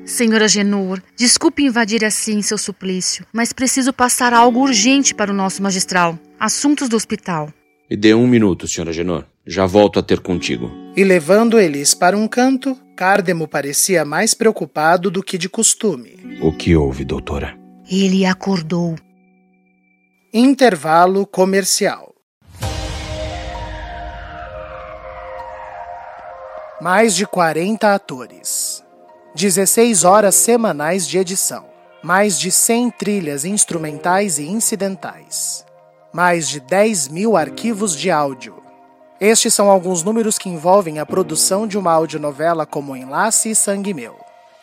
[0.06, 5.64] Senhora Genor, desculpe invadir assim seu suplício, mas preciso passar algo urgente para o nosso
[5.64, 6.20] magistral.
[6.38, 7.50] Assuntos do hospital.
[7.90, 9.26] Me dê um minuto, senhora Genor.
[9.46, 10.72] Já volto a ter contigo.
[10.96, 16.18] E levando eles para um canto, Cardemo parecia mais preocupado do que de costume.
[16.42, 17.58] O que houve, doutora?
[17.90, 18.96] Ele acordou.
[20.34, 22.14] Intervalo comercial.
[26.82, 28.73] Mais de 40 atores.
[29.36, 31.66] 16 horas semanais de edição.
[32.04, 35.66] Mais de 100 trilhas instrumentais e incidentais.
[36.14, 38.62] Mais de 10 mil arquivos de áudio.
[39.20, 43.94] Estes são alguns números que envolvem a produção de uma audionovela como Enlace e Sangue
[43.94, 44.16] Meu.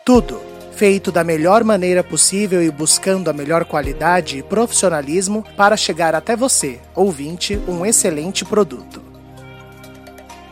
[0.05, 0.41] Tudo
[0.73, 6.37] feito da melhor maneira possível e buscando a melhor qualidade e profissionalismo para chegar até
[6.37, 9.10] você, ouvinte, um excelente produto.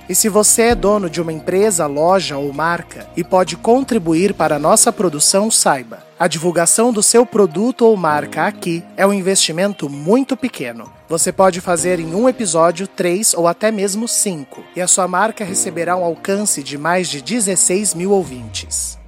[0.09, 4.57] E se você é dono de uma empresa, loja ou marca e pode contribuir para
[4.57, 6.03] a nossa produção, saiba.
[6.19, 10.91] A divulgação do seu produto ou marca aqui é um investimento muito pequeno.
[11.09, 15.45] Você pode fazer em um episódio três ou até mesmo cinco, e a sua marca
[15.45, 18.99] receberá um alcance de mais de 16 mil ouvintes.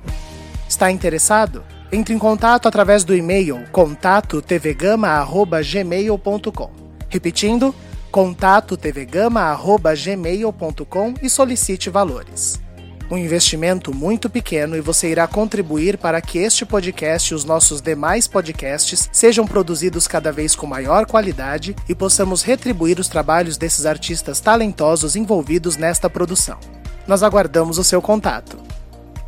[0.69, 1.65] Está interessado?
[1.91, 6.71] Entre em contato através do e-mail contato tvgama@gmail.com.
[7.09, 7.75] Repetindo,
[8.11, 12.61] contato tvgama@gmail.com e solicite valores.
[13.11, 17.81] Um investimento muito pequeno e você irá contribuir para que este podcast e os nossos
[17.81, 23.85] demais podcasts sejam produzidos cada vez com maior qualidade e possamos retribuir os trabalhos desses
[23.85, 26.61] artistas talentosos envolvidos nesta produção.
[27.05, 28.59] Nós aguardamos o seu contato.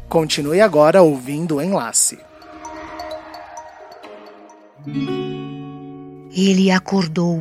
[0.09, 2.21] Continue agora ouvindo o enlace.
[6.33, 7.41] Ele acordou.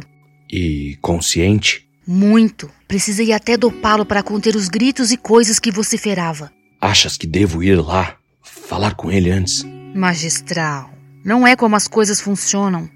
[0.51, 1.87] E consciente?
[2.05, 2.69] Muito.
[2.87, 6.51] Precisei até dopá-lo para conter os gritos e coisas que vociferava.
[6.79, 8.17] Achas que devo ir lá?
[8.41, 9.63] Falar com ele antes?
[9.93, 10.89] Magistral,
[11.23, 12.89] não é como as coisas funcionam.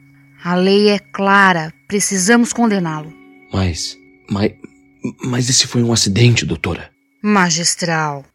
[0.43, 1.73] A lei é clara.
[1.87, 3.13] Precisamos condená-lo.
[3.51, 3.97] Mas.
[4.29, 4.51] Mas.
[5.23, 6.91] Mas esse foi um acidente, doutora.
[7.21, 8.25] Magistral.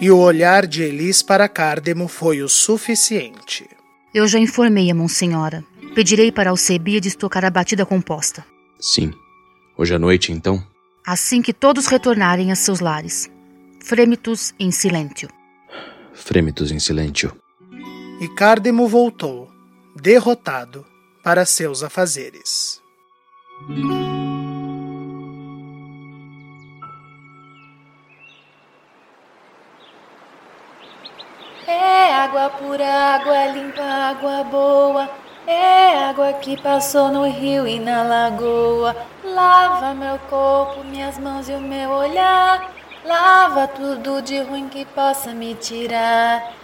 [0.00, 3.66] E o olhar de Elis para Cardemo foi o suficiente.
[4.14, 5.64] Eu já informei a Monsenhora.
[5.94, 8.44] Pedirei para Alcebiades tocar a batida composta.
[8.80, 9.12] Sim.
[9.76, 10.64] Hoje à noite, então?
[11.06, 13.30] Assim que todos retornarem a seus lares.
[13.82, 15.28] Fremitus em silêncio.
[16.14, 17.36] Fremitus em silêncio.
[18.20, 19.50] E Cardemo voltou,
[19.96, 20.86] derrotado,
[21.22, 22.80] para seus afazeres.
[31.66, 35.29] É água pura, água limpa, água boa.
[35.52, 38.94] É água que passou no rio e na lagoa.
[39.24, 42.72] Lava meu corpo, minhas mãos e o meu olhar.
[43.04, 46.54] Lava tudo de ruim que possa me tirar.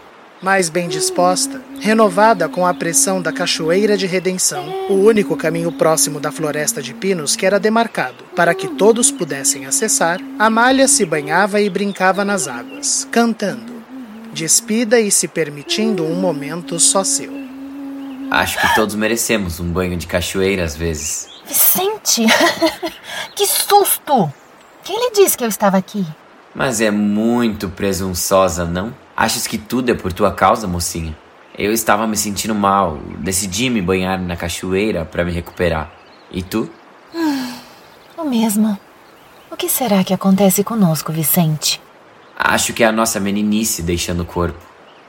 [0.40, 6.20] Mais bem disposta, renovada com a pressão da Cachoeira de Redenção, o único caminho próximo
[6.20, 11.60] da floresta de pinos que era demarcado para que todos pudessem acessar, Amália se banhava
[11.60, 13.82] e brincava nas águas, cantando,
[14.32, 17.45] despida e se permitindo um momento só seu.
[18.30, 21.28] Acho que todos merecemos um banho de cachoeira às vezes.
[21.46, 22.26] Vicente!
[23.34, 24.32] que susto!
[24.82, 26.06] Quem lhe disse que eu estava aqui?
[26.54, 28.94] Mas é muito presunçosa, não?
[29.16, 31.16] Achas que tudo é por tua causa, mocinha?
[31.58, 35.90] Eu estava me sentindo mal, decidi me banhar na cachoeira para me recuperar.
[36.30, 36.70] E tu?
[37.14, 37.52] Hum,
[38.16, 38.78] o mesmo.
[39.50, 41.80] O que será que acontece conosco, Vicente?
[42.36, 44.58] Acho que é a nossa meninice deixando o corpo.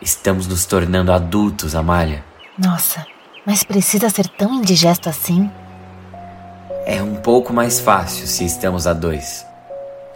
[0.01, 2.23] Estamos nos tornando adultos, Amália.
[2.57, 3.05] Nossa,
[3.45, 5.49] mas precisa ser tão indigesto assim?
[6.85, 9.45] É um pouco mais fácil se estamos a dois.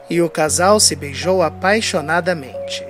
[0.10, 2.84] E o casal se beijou apaixonadamente.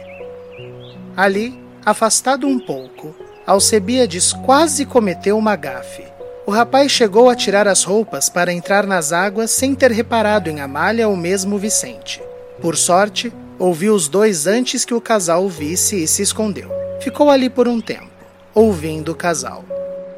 [1.15, 6.03] Ali, afastado um pouco, Alcebiades quase cometeu uma gafe.
[6.45, 10.61] O rapaz chegou a tirar as roupas para entrar nas águas sem ter reparado em
[10.61, 12.21] Amália ou mesmo Vicente.
[12.61, 16.69] Por sorte, ouviu os dois antes que o casal o visse e se escondeu.
[17.01, 18.10] Ficou ali por um tempo,
[18.53, 19.63] ouvindo o casal.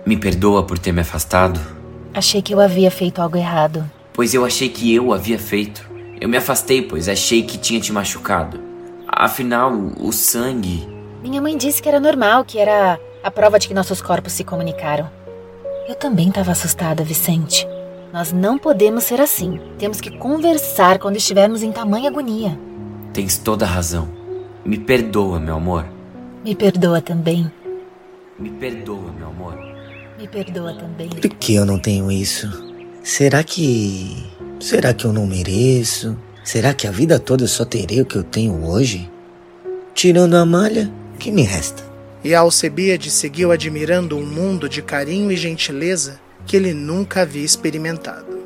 [0.05, 1.59] Me perdoa por ter me afastado?
[2.13, 3.89] Achei que eu havia feito algo errado.
[4.13, 5.89] Pois eu achei que eu havia feito.
[6.19, 8.59] Eu me afastei, pois achei que tinha te machucado.
[9.07, 10.87] Afinal, o sangue.
[11.21, 14.43] Minha mãe disse que era normal, que era a prova de que nossos corpos se
[14.43, 15.09] comunicaram.
[15.87, 17.67] Eu também estava assustada, Vicente.
[18.11, 19.59] Nós não podemos ser assim.
[19.77, 22.57] Temos que conversar quando estivermos em tamanha agonia.
[23.11, 24.07] Tens toda a razão.
[24.63, 25.85] Me perdoa, meu amor.
[26.43, 27.51] Me perdoa também.
[28.43, 29.55] Me perdoa, meu amor.
[30.19, 31.07] Me perdoa também.
[31.07, 32.49] Por que eu não tenho isso?
[33.01, 34.17] Será que.
[34.59, 36.17] Será que eu não mereço?
[36.43, 39.09] Será que a vida toda eu só terei o que eu tenho hoje?
[39.95, 41.85] Tirando a malha, o que me resta?
[42.21, 48.42] E Alcebiades seguiu admirando um mundo de carinho e gentileza que ele nunca havia experimentado.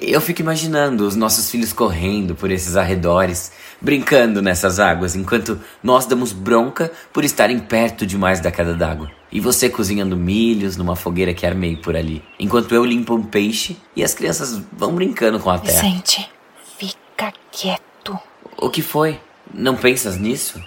[0.00, 6.06] Eu fico imaginando os nossos filhos correndo por esses arredores, brincando nessas águas, enquanto nós
[6.06, 9.10] damos bronca por estarem perto demais da queda d'água.
[9.32, 13.76] E você cozinhando milhos numa fogueira que armei por ali, enquanto eu limpo um peixe
[13.96, 15.82] e as crianças vão brincando com a terra.
[15.82, 16.30] Vicente,
[16.78, 18.16] fica quieto.
[18.56, 19.18] O que foi?
[19.52, 20.62] Não pensas nisso?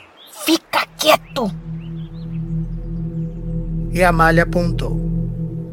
[0.46, 1.50] Fica quieto!
[3.94, 5.00] E Amália apontou.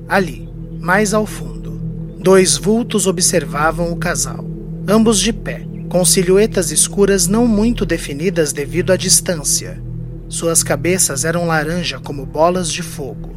[0.08, 0.48] Ali,
[0.80, 1.57] mais ao fundo,
[2.18, 4.44] dois vultos observavam o casal,
[4.86, 9.82] ambos de pé, com silhuetas escuras não muito definidas devido à distância.
[10.28, 13.34] Suas cabeças eram laranja como bolas de fogo,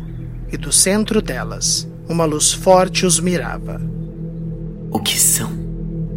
[0.51, 3.81] e do centro delas, uma luz forte os mirava.
[4.91, 5.51] O que são?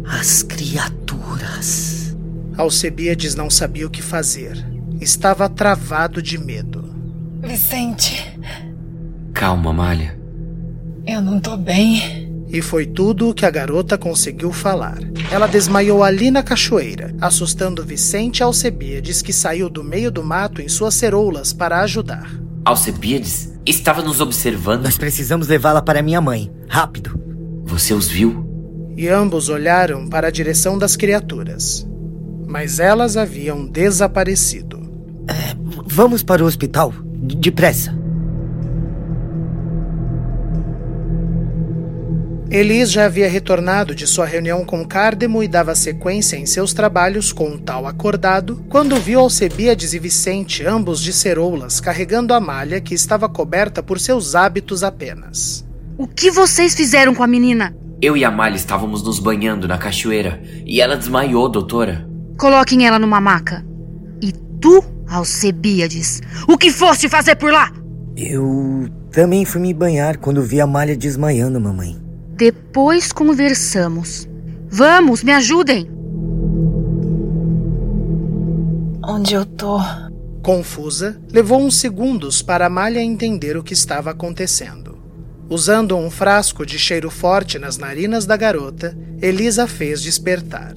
[0.05, 2.15] As criaturas.
[2.57, 4.65] Alcebiades não sabia o que fazer.
[4.99, 6.93] Estava travado de medo.
[7.41, 8.37] Vicente.
[9.33, 10.19] Calma, Malha.
[11.05, 12.24] Eu não tô bem.
[12.55, 14.97] E foi tudo o que a garota conseguiu falar.
[15.29, 20.69] Ela desmaiou ali na cachoeira, assustando Vicente Alcebiades, que saiu do meio do mato em
[20.69, 22.31] suas ceroulas para ajudar.
[22.63, 24.85] Alcebiades estava nos observando.
[24.85, 26.49] Nós precisamos levá-la para minha mãe.
[26.69, 27.19] Rápido.
[27.65, 28.49] Você os viu?
[28.95, 31.85] E ambos olharam para a direção das criaturas.
[32.47, 34.79] Mas elas haviam desaparecido.
[35.27, 36.93] É, vamos para o hospital.
[37.03, 38.04] Depressa.
[42.49, 47.33] Elis já havia retornado de sua reunião com Cardemo e dava sequência em seus trabalhos
[47.33, 52.79] com um tal acordado, quando viu Alcebiades e Vicente, ambos de ceroulas, carregando a malha
[52.79, 55.65] que estava coberta por seus hábitos apenas.
[55.97, 57.75] O que vocês fizeram com a menina?
[58.01, 62.07] Eu e a Malha estávamos nos banhando na cachoeira e ela desmaiou, doutora.
[62.37, 63.65] Coloquem ela numa maca.
[64.21, 67.71] E tu, Alcebiades, o que foste fazer por lá?
[68.17, 72.04] Eu também fui me banhar quando vi a malha desmaiando, mamãe.
[72.35, 74.27] Depois conversamos.
[74.67, 75.89] Vamos, me ajudem.
[79.01, 79.79] Onde eu tô?
[80.43, 84.97] Confusa, levou uns segundos para a malha entender o que estava acontecendo.
[85.49, 90.73] Usando um frasco de cheiro forte nas narinas da garota, Elisa fez despertar.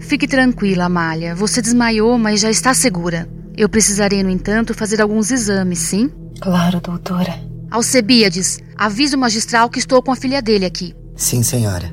[0.00, 1.36] Fique tranquila, Malha.
[1.36, 3.28] Você desmaiou, mas já está segura.
[3.56, 6.10] Eu precisarei, no entanto, fazer alguns exames, sim?
[6.40, 7.46] Claro, doutora.
[7.76, 10.94] Alcebiades, avise o magistral que estou com a filha dele aqui.
[11.14, 11.92] Sim, senhora.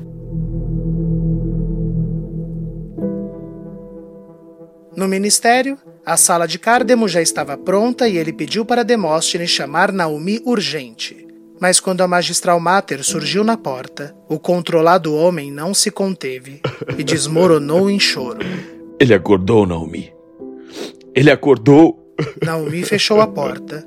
[4.96, 5.76] No ministério,
[6.06, 11.26] a sala de Cardemo já estava pronta e ele pediu para Demóstenes chamar Naomi urgente.
[11.60, 16.62] Mas quando a magistral Mater surgiu na porta, o controlado homem não se conteve
[16.96, 18.40] e desmoronou em choro.
[18.98, 20.10] Ele acordou, Naomi.
[21.14, 22.14] Ele acordou.
[22.42, 23.86] Naomi fechou a porta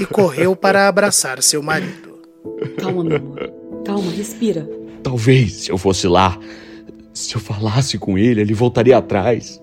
[0.00, 2.18] e correu para abraçar seu marido.
[2.78, 3.52] Calma, meu amor.
[3.84, 4.68] Calma, respira.
[5.02, 6.38] Talvez, se eu fosse lá,
[7.12, 9.60] se eu falasse com ele, ele voltaria atrás.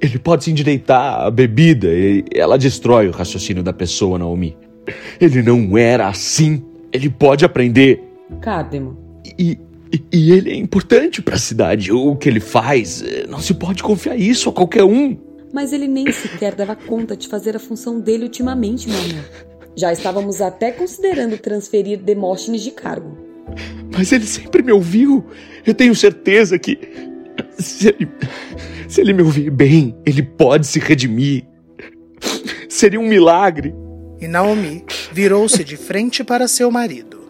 [0.00, 4.56] Ele pode se endireitar a bebida e ela destrói o raciocínio da pessoa, Naomi.
[5.20, 6.62] Ele não era assim.
[6.92, 8.02] Ele pode aprender.
[8.40, 8.96] Cardemo.
[9.38, 9.58] E,
[9.92, 11.92] e, e ele é importante para a cidade.
[11.92, 15.16] O que ele faz, não se pode confiar isso a qualquer um.
[15.52, 19.24] Mas ele nem sequer dava conta de fazer a função dele ultimamente, meu amor.
[19.76, 23.16] Já estávamos até considerando transferir Demóstenes de cargo.
[23.96, 25.24] Mas ele sempre me ouviu.
[25.66, 26.78] Eu tenho certeza que.
[27.58, 28.08] Se ele,
[28.88, 31.44] se ele me ouvir bem, ele pode se redimir.
[32.68, 33.74] Seria um milagre.
[34.20, 37.22] E Naomi virou-se de frente para seu marido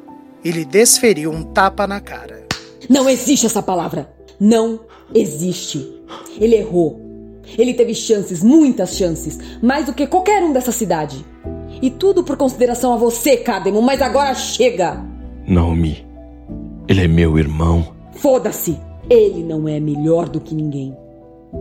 [0.45, 2.47] e lhe desferiu um tapa na cara.
[2.89, 4.13] Não existe essa palavra.
[4.39, 4.81] Não
[5.15, 6.03] existe.
[6.39, 7.02] Ele errou.
[7.59, 11.25] Ele teve chances, muitas chances, mais do que qualquer um dessa cidade.
[11.81, 15.05] E tudo por consideração a você, Cademo, mas agora chega!
[15.47, 16.07] Naomi,
[16.89, 17.95] ele é meu irmão.
[18.13, 18.79] Foda-se!
[19.11, 20.97] Ele não é melhor do que ninguém.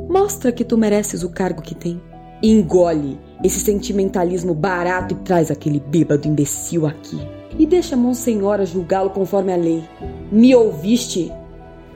[0.10, 2.00] Mostra que tu mereces o cargo que tem.
[2.42, 7.20] Engole esse sentimentalismo barato e traz aquele bêbado imbecil aqui.
[7.58, 9.84] E deixa a Monsenhora julgá-lo conforme a lei.
[10.32, 11.32] Me ouviste?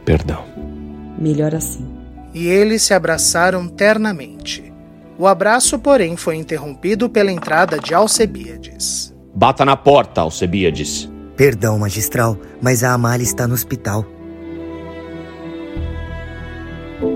[0.04, 0.44] Perdão.
[1.18, 1.95] Melhor assim.
[2.36, 4.74] E eles se abraçaram ternamente.
[5.18, 9.16] O abraço, porém, foi interrompido pela entrada de Alcebiades.
[9.34, 11.10] Bata na porta, Alcebiades.
[11.38, 14.06] Perdão, magistral, mas a Amália está no hospital.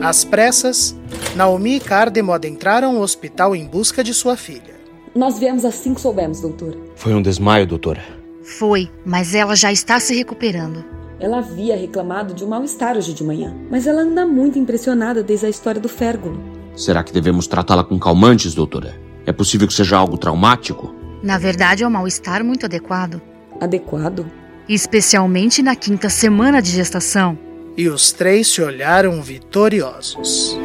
[0.02, 0.96] Às pressas,
[1.36, 4.80] Naomi e Cardemo adentraram o hospital em busca de sua filha.
[5.14, 6.78] Nós viemos assim que soubemos, doutora.
[6.96, 8.02] Foi um desmaio, doutora.
[8.42, 10.99] Foi, mas ela já está se recuperando.
[11.20, 15.46] Ela havia reclamado de um mal-estar hoje de manhã, mas ela anda muito impressionada desde
[15.46, 16.40] a história do férgulo.
[16.76, 18.96] Será que devemos tratá-la com calmantes, doutora?
[19.26, 20.96] É possível que seja algo traumático?
[21.22, 23.22] Na verdade, é um mal-estar muito adequado.
[23.60, 24.26] Adequado?
[24.68, 27.38] Especialmente na quinta semana de gestação.
[27.76, 30.58] E os três se olharam vitoriosos.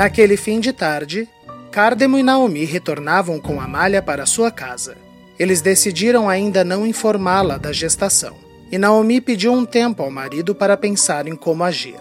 [0.00, 1.28] Naquele fim de tarde,
[1.70, 4.96] Cardemo e Naomi retornavam com Amália para sua casa.
[5.38, 8.34] Eles decidiram ainda não informá-la da gestação,
[8.72, 11.98] e Naomi pediu um tempo ao marido para pensar em como agir.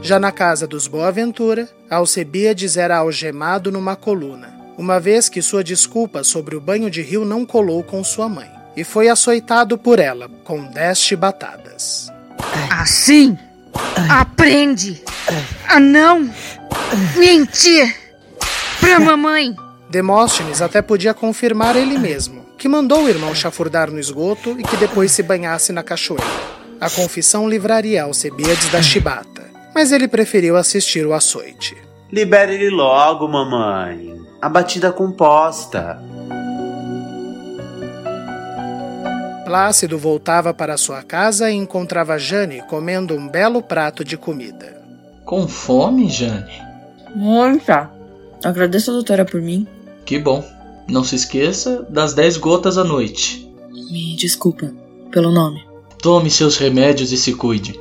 [0.00, 4.48] Já na casa dos Boaventura, Alcebiades era algemado numa coluna,
[4.78, 8.48] uma vez que sua desculpa sobre o banho de rio não colou com sua mãe,
[8.74, 12.10] e foi açoitado por ela com dez chibatadas.
[12.70, 13.36] Assim?
[14.10, 15.02] Aprende
[15.68, 16.30] a não
[17.16, 17.94] mentir
[18.80, 19.54] pra mamãe.
[19.90, 24.76] Demóstenes até podia confirmar ele mesmo, que mandou o irmão chafurdar no esgoto e que
[24.76, 26.24] depois se banhasse na cachoeira.
[26.80, 31.76] A confissão livraria Alcebiades da chibata, mas ele preferiu assistir o açoite.
[32.12, 34.16] Libere ele logo, mamãe.
[34.40, 36.00] A batida composta.
[39.48, 44.78] Plácido voltava para sua casa e encontrava Jane comendo um belo prato de comida.
[45.24, 46.52] Com fome, Jane?
[47.16, 47.90] Muita.
[48.44, 49.66] Agradeço a doutora por mim.
[50.04, 50.44] Que bom.
[50.86, 53.50] Não se esqueça das 10 gotas à noite.
[53.90, 54.70] Me desculpa
[55.10, 55.66] pelo nome.
[56.02, 57.80] Tome seus remédios e se cuide.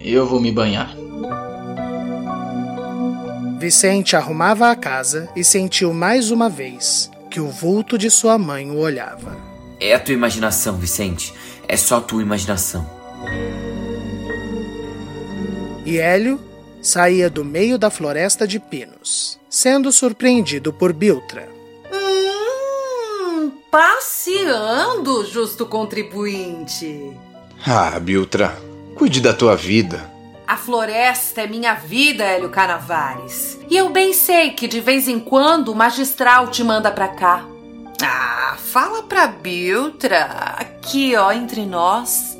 [0.00, 0.94] Eu vou me banhar.
[3.58, 8.70] Vicente arrumava a casa e sentiu mais uma vez que o vulto de sua mãe
[8.70, 9.47] o olhava.
[9.80, 11.32] É a tua imaginação, Vicente.
[11.66, 12.88] É só tua imaginação.
[15.84, 16.40] E Hélio
[16.82, 21.48] saía do meio da floresta de pinos, sendo surpreendido por Biltra.
[21.92, 27.16] Hum, passeando, justo contribuinte.
[27.66, 28.58] Ah, Biltra,
[28.96, 30.10] cuide da tua vida.
[30.46, 33.58] A floresta é minha vida, Hélio Canavares.
[33.68, 37.46] E eu bem sei que de vez em quando o magistral te manda pra cá.
[38.02, 40.24] Ah, fala pra Biltra,
[40.56, 42.36] aqui ó, entre nós.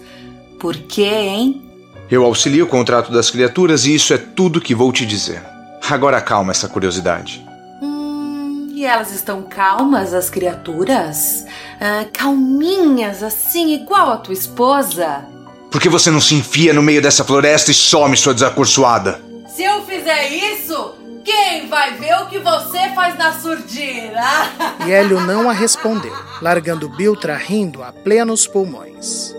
[0.59, 1.63] Por quê, hein?
[2.11, 5.43] Eu auxilio o contrato das criaturas e isso é tudo que vou te dizer.
[5.91, 7.45] Agora calma essa curiosidade.
[7.83, 11.45] Hum, e elas estão calmas, as criaturas?
[11.81, 15.25] Ah, calminhas, assim, igual a tua esposa?
[15.71, 19.21] Por que você não se enfia no meio dessa floresta e some, sua desacursoada?
[19.55, 20.95] Se eu fizer isso,
[21.25, 24.23] quem vai ver o que você faz na surdina?
[24.87, 29.35] E Hélio não a respondeu, largando Biltra rindo a plenos pulmões.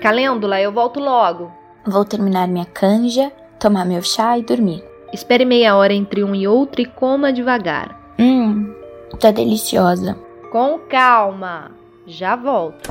[0.00, 1.50] Calêndula, eu volto logo.
[1.86, 4.84] Vou terminar minha canja, tomar meu chá e dormir.
[5.14, 8.03] Espere meia hora entre um e outro e coma devagar.
[9.18, 10.16] Tá deliciosa.
[10.50, 11.72] Com calma.
[12.06, 12.90] Já volto.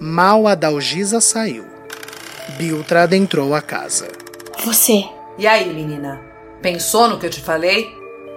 [0.00, 1.64] Mal a Dalgisa saiu.
[2.56, 4.08] Biltra adentrou a casa.
[4.64, 5.04] Você.
[5.38, 6.20] E aí, menina?
[6.62, 7.86] Pensou no que eu te falei?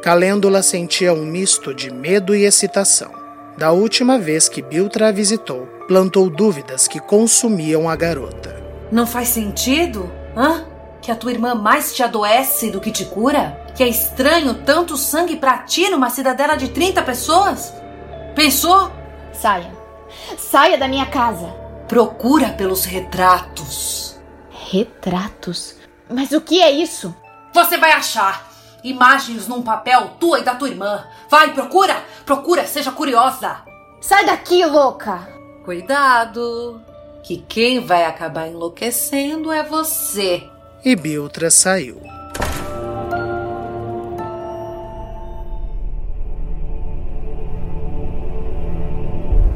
[0.01, 3.11] Calêndula sentia um misto de medo e excitação.
[3.57, 8.55] Da última vez que Biltra a visitou, plantou dúvidas que consumiam a garota.
[8.91, 10.11] Não faz sentido?
[10.35, 10.66] Hã?
[11.07, 13.65] Que a tua irmã mais te adoece do que te cura?
[13.73, 17.73] Que é estranho tanto sangue pra ti numa cidadela de 30 pessoas?
[18.35, 18.91] Pensou?
[19.31, 19.71] Saia.
[20.37, 21.47] Saia da minha casa.
[21.87, 24.19] Procura pelos retratos.
[24.69, 25.77] Retratos?
[26.09, 27.15] Mas o que é isso?
[27.53, 28.45] Você vai achar.
[28.83, 31.05] Imagens num papel tua e da tua irmã.
[31.29, 32.03] Vai, procura!
[32.25, 33.61] Procura, seja curiosa.
[34.01, 35.25] Sai daqui, louca!
[35.63, 36.81] Cuidado,
[37.23, 40.43] que quem vai acabar enlouquecendo é você.
[40.87, 41.97] E Biltra saiu.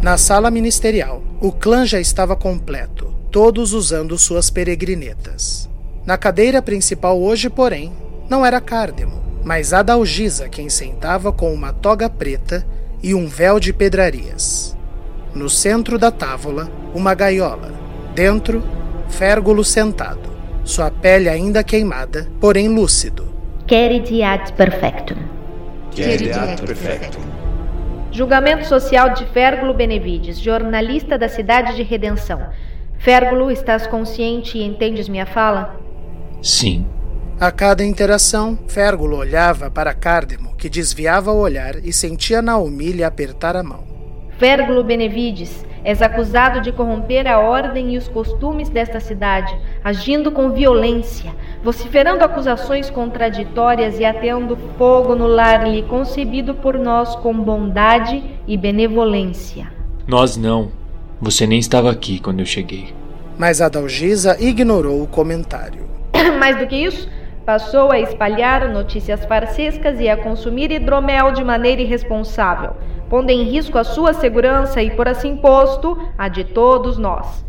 [0.02, 5.70] Na sala ministerial, o clã já estava completo, todos usando suas peregrinetas.
[6.06, 7.94] Na cadeira principal hoje, porém,
[8.30, 12.68] não era Cárdemo, mas Adalgisa quem sentava com uma toga preta
[13.02, 14.76] e um véu de pedrarias.
[15.34, 17.72] No centro da távola, uma gaiola.
[18.14, 18.62] Dentro,
[19.08, 20.31] Férgulo sentado,
[20.64, 23.34] sua pele ainda queimada, porém lúcido.
[23.68, 25.18] Querid ad perfectum.
[25.92, 27.22] Querid ad perfectum.
[28.12, 32.42] Julgamento social de Férgulo Benevides, jornalista da cidade de Redenção.
[33.00, 35.80] Férgulo, estás consciente e entendes minha fala?
[36.42, 36.86] Sim.
[37.40, 43.04] A cada interação, Férgulo olhava para Cárdemo, que desviava o olhar e sentia Naomi lhe
[43.04, 43.84] apertar a mão.
[44.38, 50.52] Férgulo Benevides, és acusado de corromper a ordem e os costumes desta cidade, agindo com
[50.52, 51.32] violência,
[51.64, 58.58] vociferando acusações contraditórias e atendo fogo no lar lhe concebido por nós com bondade e
[58.58, 59.72] benevolência.
[60.08, 60.72] Nós não.
[61.20, 62.94] Você nem estava aqui quando eu cheguei.
[63.38, 65.86] Mas Adalgisa ignorou o comentário.
[66.40, 67.08] Mais do que isso,
[67.46, 72.76] passou a espalhar notícias farsescas e a consumir hidromel de maneira irresponsável,
[73.12, 77.46] pondo em risco a sua segurança e, por assim posto, a de todos nós.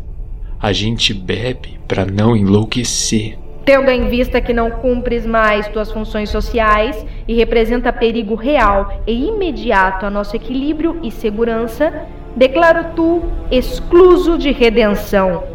[0.59, 3.37] A gente bebe para não enlouquecer.
[3.63, 9.29] Tendo em vista que não cumpres mais tuas funções sociais e representa perigo real e
[9.29, 15.45] imediato a nosso equilíbrio e segurança, declaro tu excluso de redenção.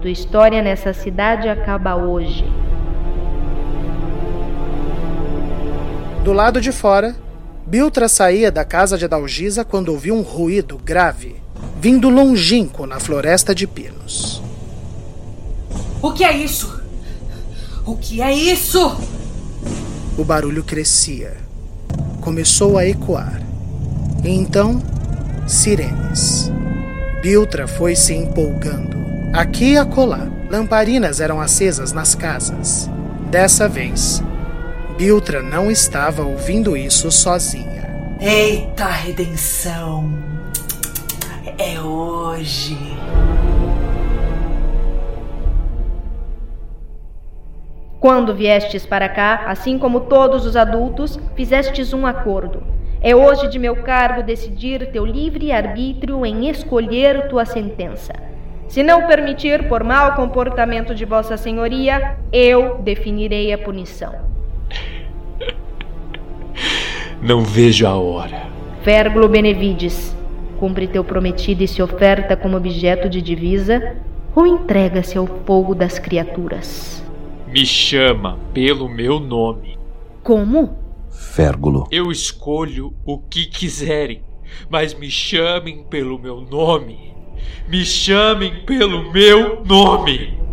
[0.00, 2.46] Tua história nessa cidade acaba hoje.
[6.24, 7.14] Do lado de fora,
[7.66, 11.34] Biltra saía da casa de Adalgisa quando ouviu um ruído grave,
[11.80, 14.40] vindo longínquo na floresta de pinos.
[16.00, 16.80] O que é isso?
[17.84, 18.96] O que é isso?
[20.16, 21.36] O barulho crescia.
[22.20, 23.42] Começou a ecoar.
[24.22, 24.80] E então,
[25.48, 26.52] sirenes.
[27.20, 28.96] Biltra foi se empolgando.
[29.32, 32.88] Aqui e acolá, lamparinas eram acesas nas casas.
[33.28, 34.22] Dessa vez,
[34.96, 38.16] Biltra não estava ouvindo isso sozinha.
[38.18, 40.10] Eita redenção!
[41.58, 42.78] É hoje!
[48.00, 52.62] Quando viestes para cá, assim como todos os adultos, fizestes um acordo.
[53.02, 58.14] É hoje de meu cargo decidir teu livre arbítrio em escolher tua sentença.
[58.66, 64.35] Se não permitir por mau comportamento de Vossa Senhoria, eu definirei a punição.
[67.26, 68.48] Não vejo a hora.
[68.84, 70.16] Férgulo Benevides,
[70.60, 73.96] cumpre teu prometido e se oferta como objeto de divisa,
[74.32, 77.04] ou entrega-se ao fogo das criaturas?
[77.48, 79.76] Me chama pelo meu nome.
[80.22, 80.78] Como?
[81.10, 81.88] Férgulo.
[81.90, 84.22] Eu escolho o que quiserem,
[84.70, 87.12] mas me chamem pelo meu nome.
[87.68, 90.45] Me chamem pelo meu nome.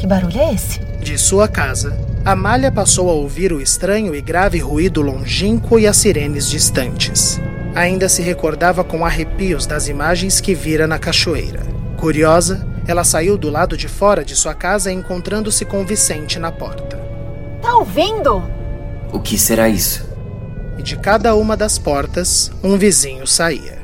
[0.00, 0.80] Que barulho é esse?
[0.98, 1.94] De sua casa,
[2.24, 7.38] Amália passou a ouvir o estranho e grave ruído longínquo e as sirenes distantes.
[7.74, 11.60] Ainda se recordava com arrepios das imagens que vira na cachoeira.
[11.98, 16.98] Curiosa, ela saiu do lado de fora de sua casa encontrando-se com Vicente na porta.
[17.60, 18.42] Tá ouvindo?
[19.12, 20.08] O que será isso?
[20.78, 23.79] E de cada uma das portas, um vizinho saía.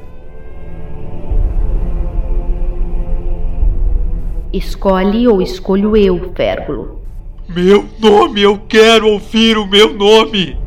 [4.56, 7.02] Escolhe ou escolho eu, Férgulo?
[7.46, 10.58] Meu nome, eu quero ouvir o meu nome!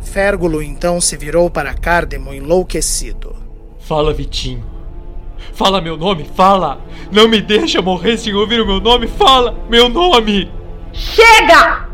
[0.00, 3.36] Férgulo então se virou para Cárdemo enlouquecido.
[3.78, 4.64] Fala, Vitinho.
[5.52, 6.80] Fala meu nome, fala!
[7.12, 10.50] Não me deixa morrer sem ouvir o meu nome, fala meu nome!
[10.90, 11.86] Chega!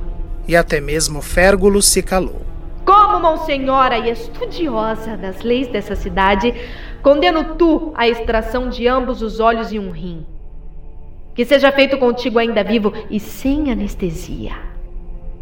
[0.46, 2.42] E até mesmo Férgulo se calou.
[2.86, 6.54] Como monsenhora e estudiosa das leis dessa cidade,
[7.02, 10.24] condeno tu a extração de ambos os olhos e um rim.
[11.40, 14.52] Que seja feito contigo ainda vivo e sem anestesia.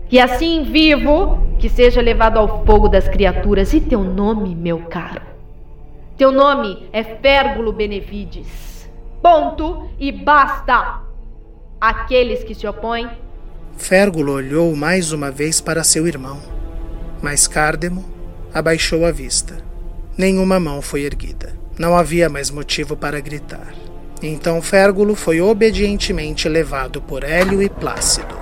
[0.08, 5.22] Que assim vivo, que seja levado ao fogo das criaturas e teu nome, meu caro.
[6.16, 8.88] Teu nome é Férgulo Benevides.
[9.20, 11.00] Ponto e basta!
[11.80, 13.10] Aqueles que se opõem.
[13.76, 16.38] Férgulo olhou mais uma vez para seu irmão,
[17.20, 18.04] mas Cárdemo
[18.54, 19.56] abaixou a vista.
[20.16, 21.56] Nenhuma mão foi erguida.
[21.76, 23.87] Não havia mais motivo para gritar.
[24.22, 28.36] Então Férgulo foi obedientemente levado por Hélio e Plácido.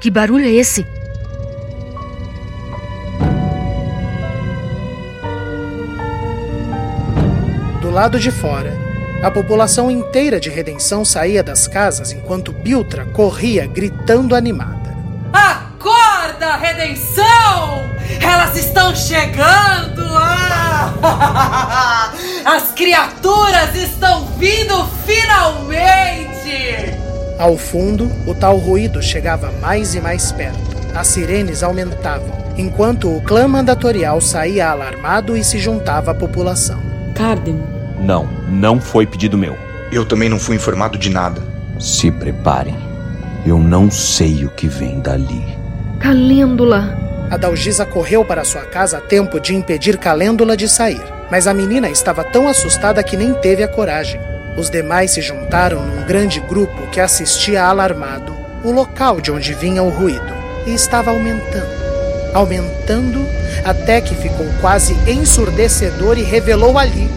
[0.00, 0.84] Que barulho é esse?
[7.80, 8.76] Do lado de fora,
[9.22, 14.94] a população inteira de Redenção saía das casas enquanto Biltra corria gritando animada.
[16.24, 17.90] Acorda, Redenção!
[18.18, 20.02] Elas estão chegando!
[20.16, 22.10] Ah!
[22.46, 26.94] As criaturas estão vindo finalmente!
[27.38, 30.58] Ao fundo, o tal ruído chegava mais e mais perto.
[30.94, 36.80] As sirenes aumentavam, enquanto o clã mandatorial saía alarmado e se juntava à população.
[37.14, 37.68] Cárdemo.
[38.00, 39.58] Não, não foi pedido meu.
[39.92, 41.42] Eu também não fui informado de nada.
[41.78, 42.78] Se preparem.
[43.44, 45.63] Eu não sei o que vem dali.
[46.04, 46.98] Calêndula.
[47.30, 51.00] A Dalgisa correu para sua casa a tempo de impedir Calêndula de sair,
[51.30, 54.20] mas a menina estava tão assustada que nem teve a coragem.
[54.54, 59.82] Os demais se juntaram num grande grupo que assistia alarmado o local de onde vinha
[59.82, 60.30] o ruído
[60.66, 61.72] e estava aumentando,
[62.34, 63.26] aumentando
[63.64, 67.08] até que ficou quase ensurdecedor e revelou ali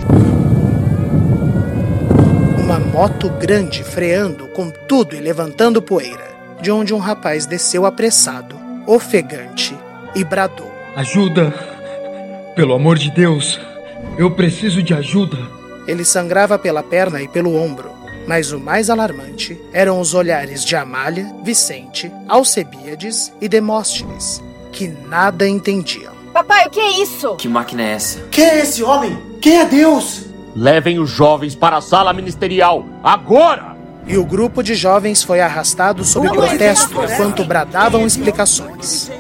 [2.58, 6.30] uma moto grande freando com tudo e levantando poeira,
[6.62, 9.78] de onde um rapaz desceu apressado, ofegante
[10.16, 11.54] e bradou: Ajuda!
[12.56, 13.60] Pelo amor de Deus,
[14.18, 15.38] eu preciso de ajuda.
[15.88, 17.92] Ele sangrava pela perna e pelo ombro,
[18.28, 25.48] mas o mais alarmante eram os olhares de Amália, Vicente, Alcebíades e Demóstenes, que nada
[25.48, 26.14] entendiam.
[26.34, 27.36] Papai, o que é isso?
[27.36, 28.20] Que máquina é essa?
[28.32, 29.18] Quem é esse homem?
[29.40, 30.26] Quem é Deus?
[30.56, 33.77] Levem os jovens para a sala ministerial, agora!
[34.08, 39.12] E o grupo de jovens foi arrastado sob protesto enquanto bradavam explicações.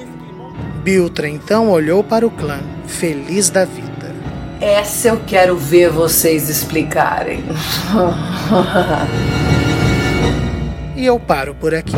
[0.82, 4.16] Biltra então olhou para o clã, feliz da vida.
[4.62, 7.44] Essa eu quero ver vocês explicarem.
[10.96, 11.94] E eu paro por aqui.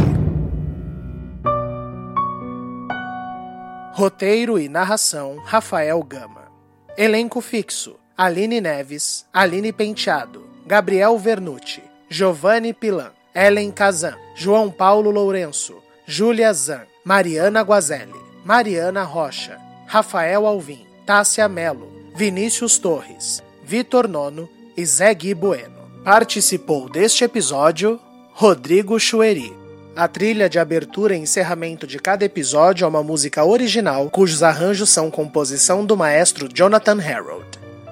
[3.93, 6.51] Roteiro e narração: Rafael Gama.
[6.97, 15.75] Elenco fixo: Aline Neves, Aline Penteado, Gabriel Vernucci, Giovanni Pilan, Ellen Kazan, João Paulo Lourenço,
[16.07, 24.83] Júlia Zan, Mariana Guazelli, Mariana Rocha, Rafael Alvim, Tássia Melo, Vinícius Torres, Vitor Nono e
[24.83, 25.79] Zé Gui Bueno.
[26.03, 27.99] Participou deste episódio
[28.33, 29.55] Rodrigo Chueri.
[29.95, 34.89] A trilha de abertura e encerramento de cada episódio é uma música original, cujos arranjos
[34.89, 37.45] são composição do maestro Jonathan Harold.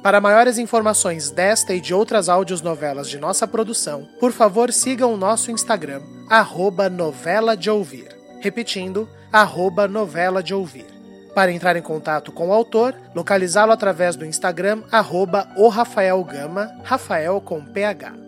[0.00, 5.16] Para maiores informações desta e de outras áudios-novelas de nossa produção, por favor sigam o
[5.16, 8.16] nosso Instagram, arroba novela de ouvir.
[8.38, 10.86] Repetindo, arroba novela de ouvir.
[11.34, 16.70] Para entrar em contato com o autor, localizá-lo através do Instagram, arroba o Rafael Gama,
[16.84, 18.27] Rafael com PH.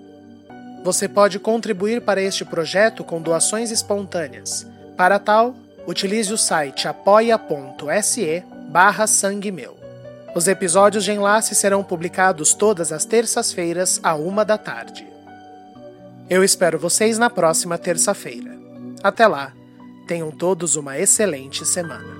[0.82, 4.66] Você pode contribuir para este projeto com doações espontâneas.
[4.96, 5.54] Para tal,
[5.86, 9.76] utilize o site apoia.se barra sangue meu.
[10.34, 15.06] Os episódios de Enlace serão publicados todas as terças-feiras, à uma da tarde.
[16.28, 18.56] Eu espero vocês na próxima terça-feira.
[19.02, 19.52] Até lá,
[20.06, 22.19] tenham todos uma excelente semana.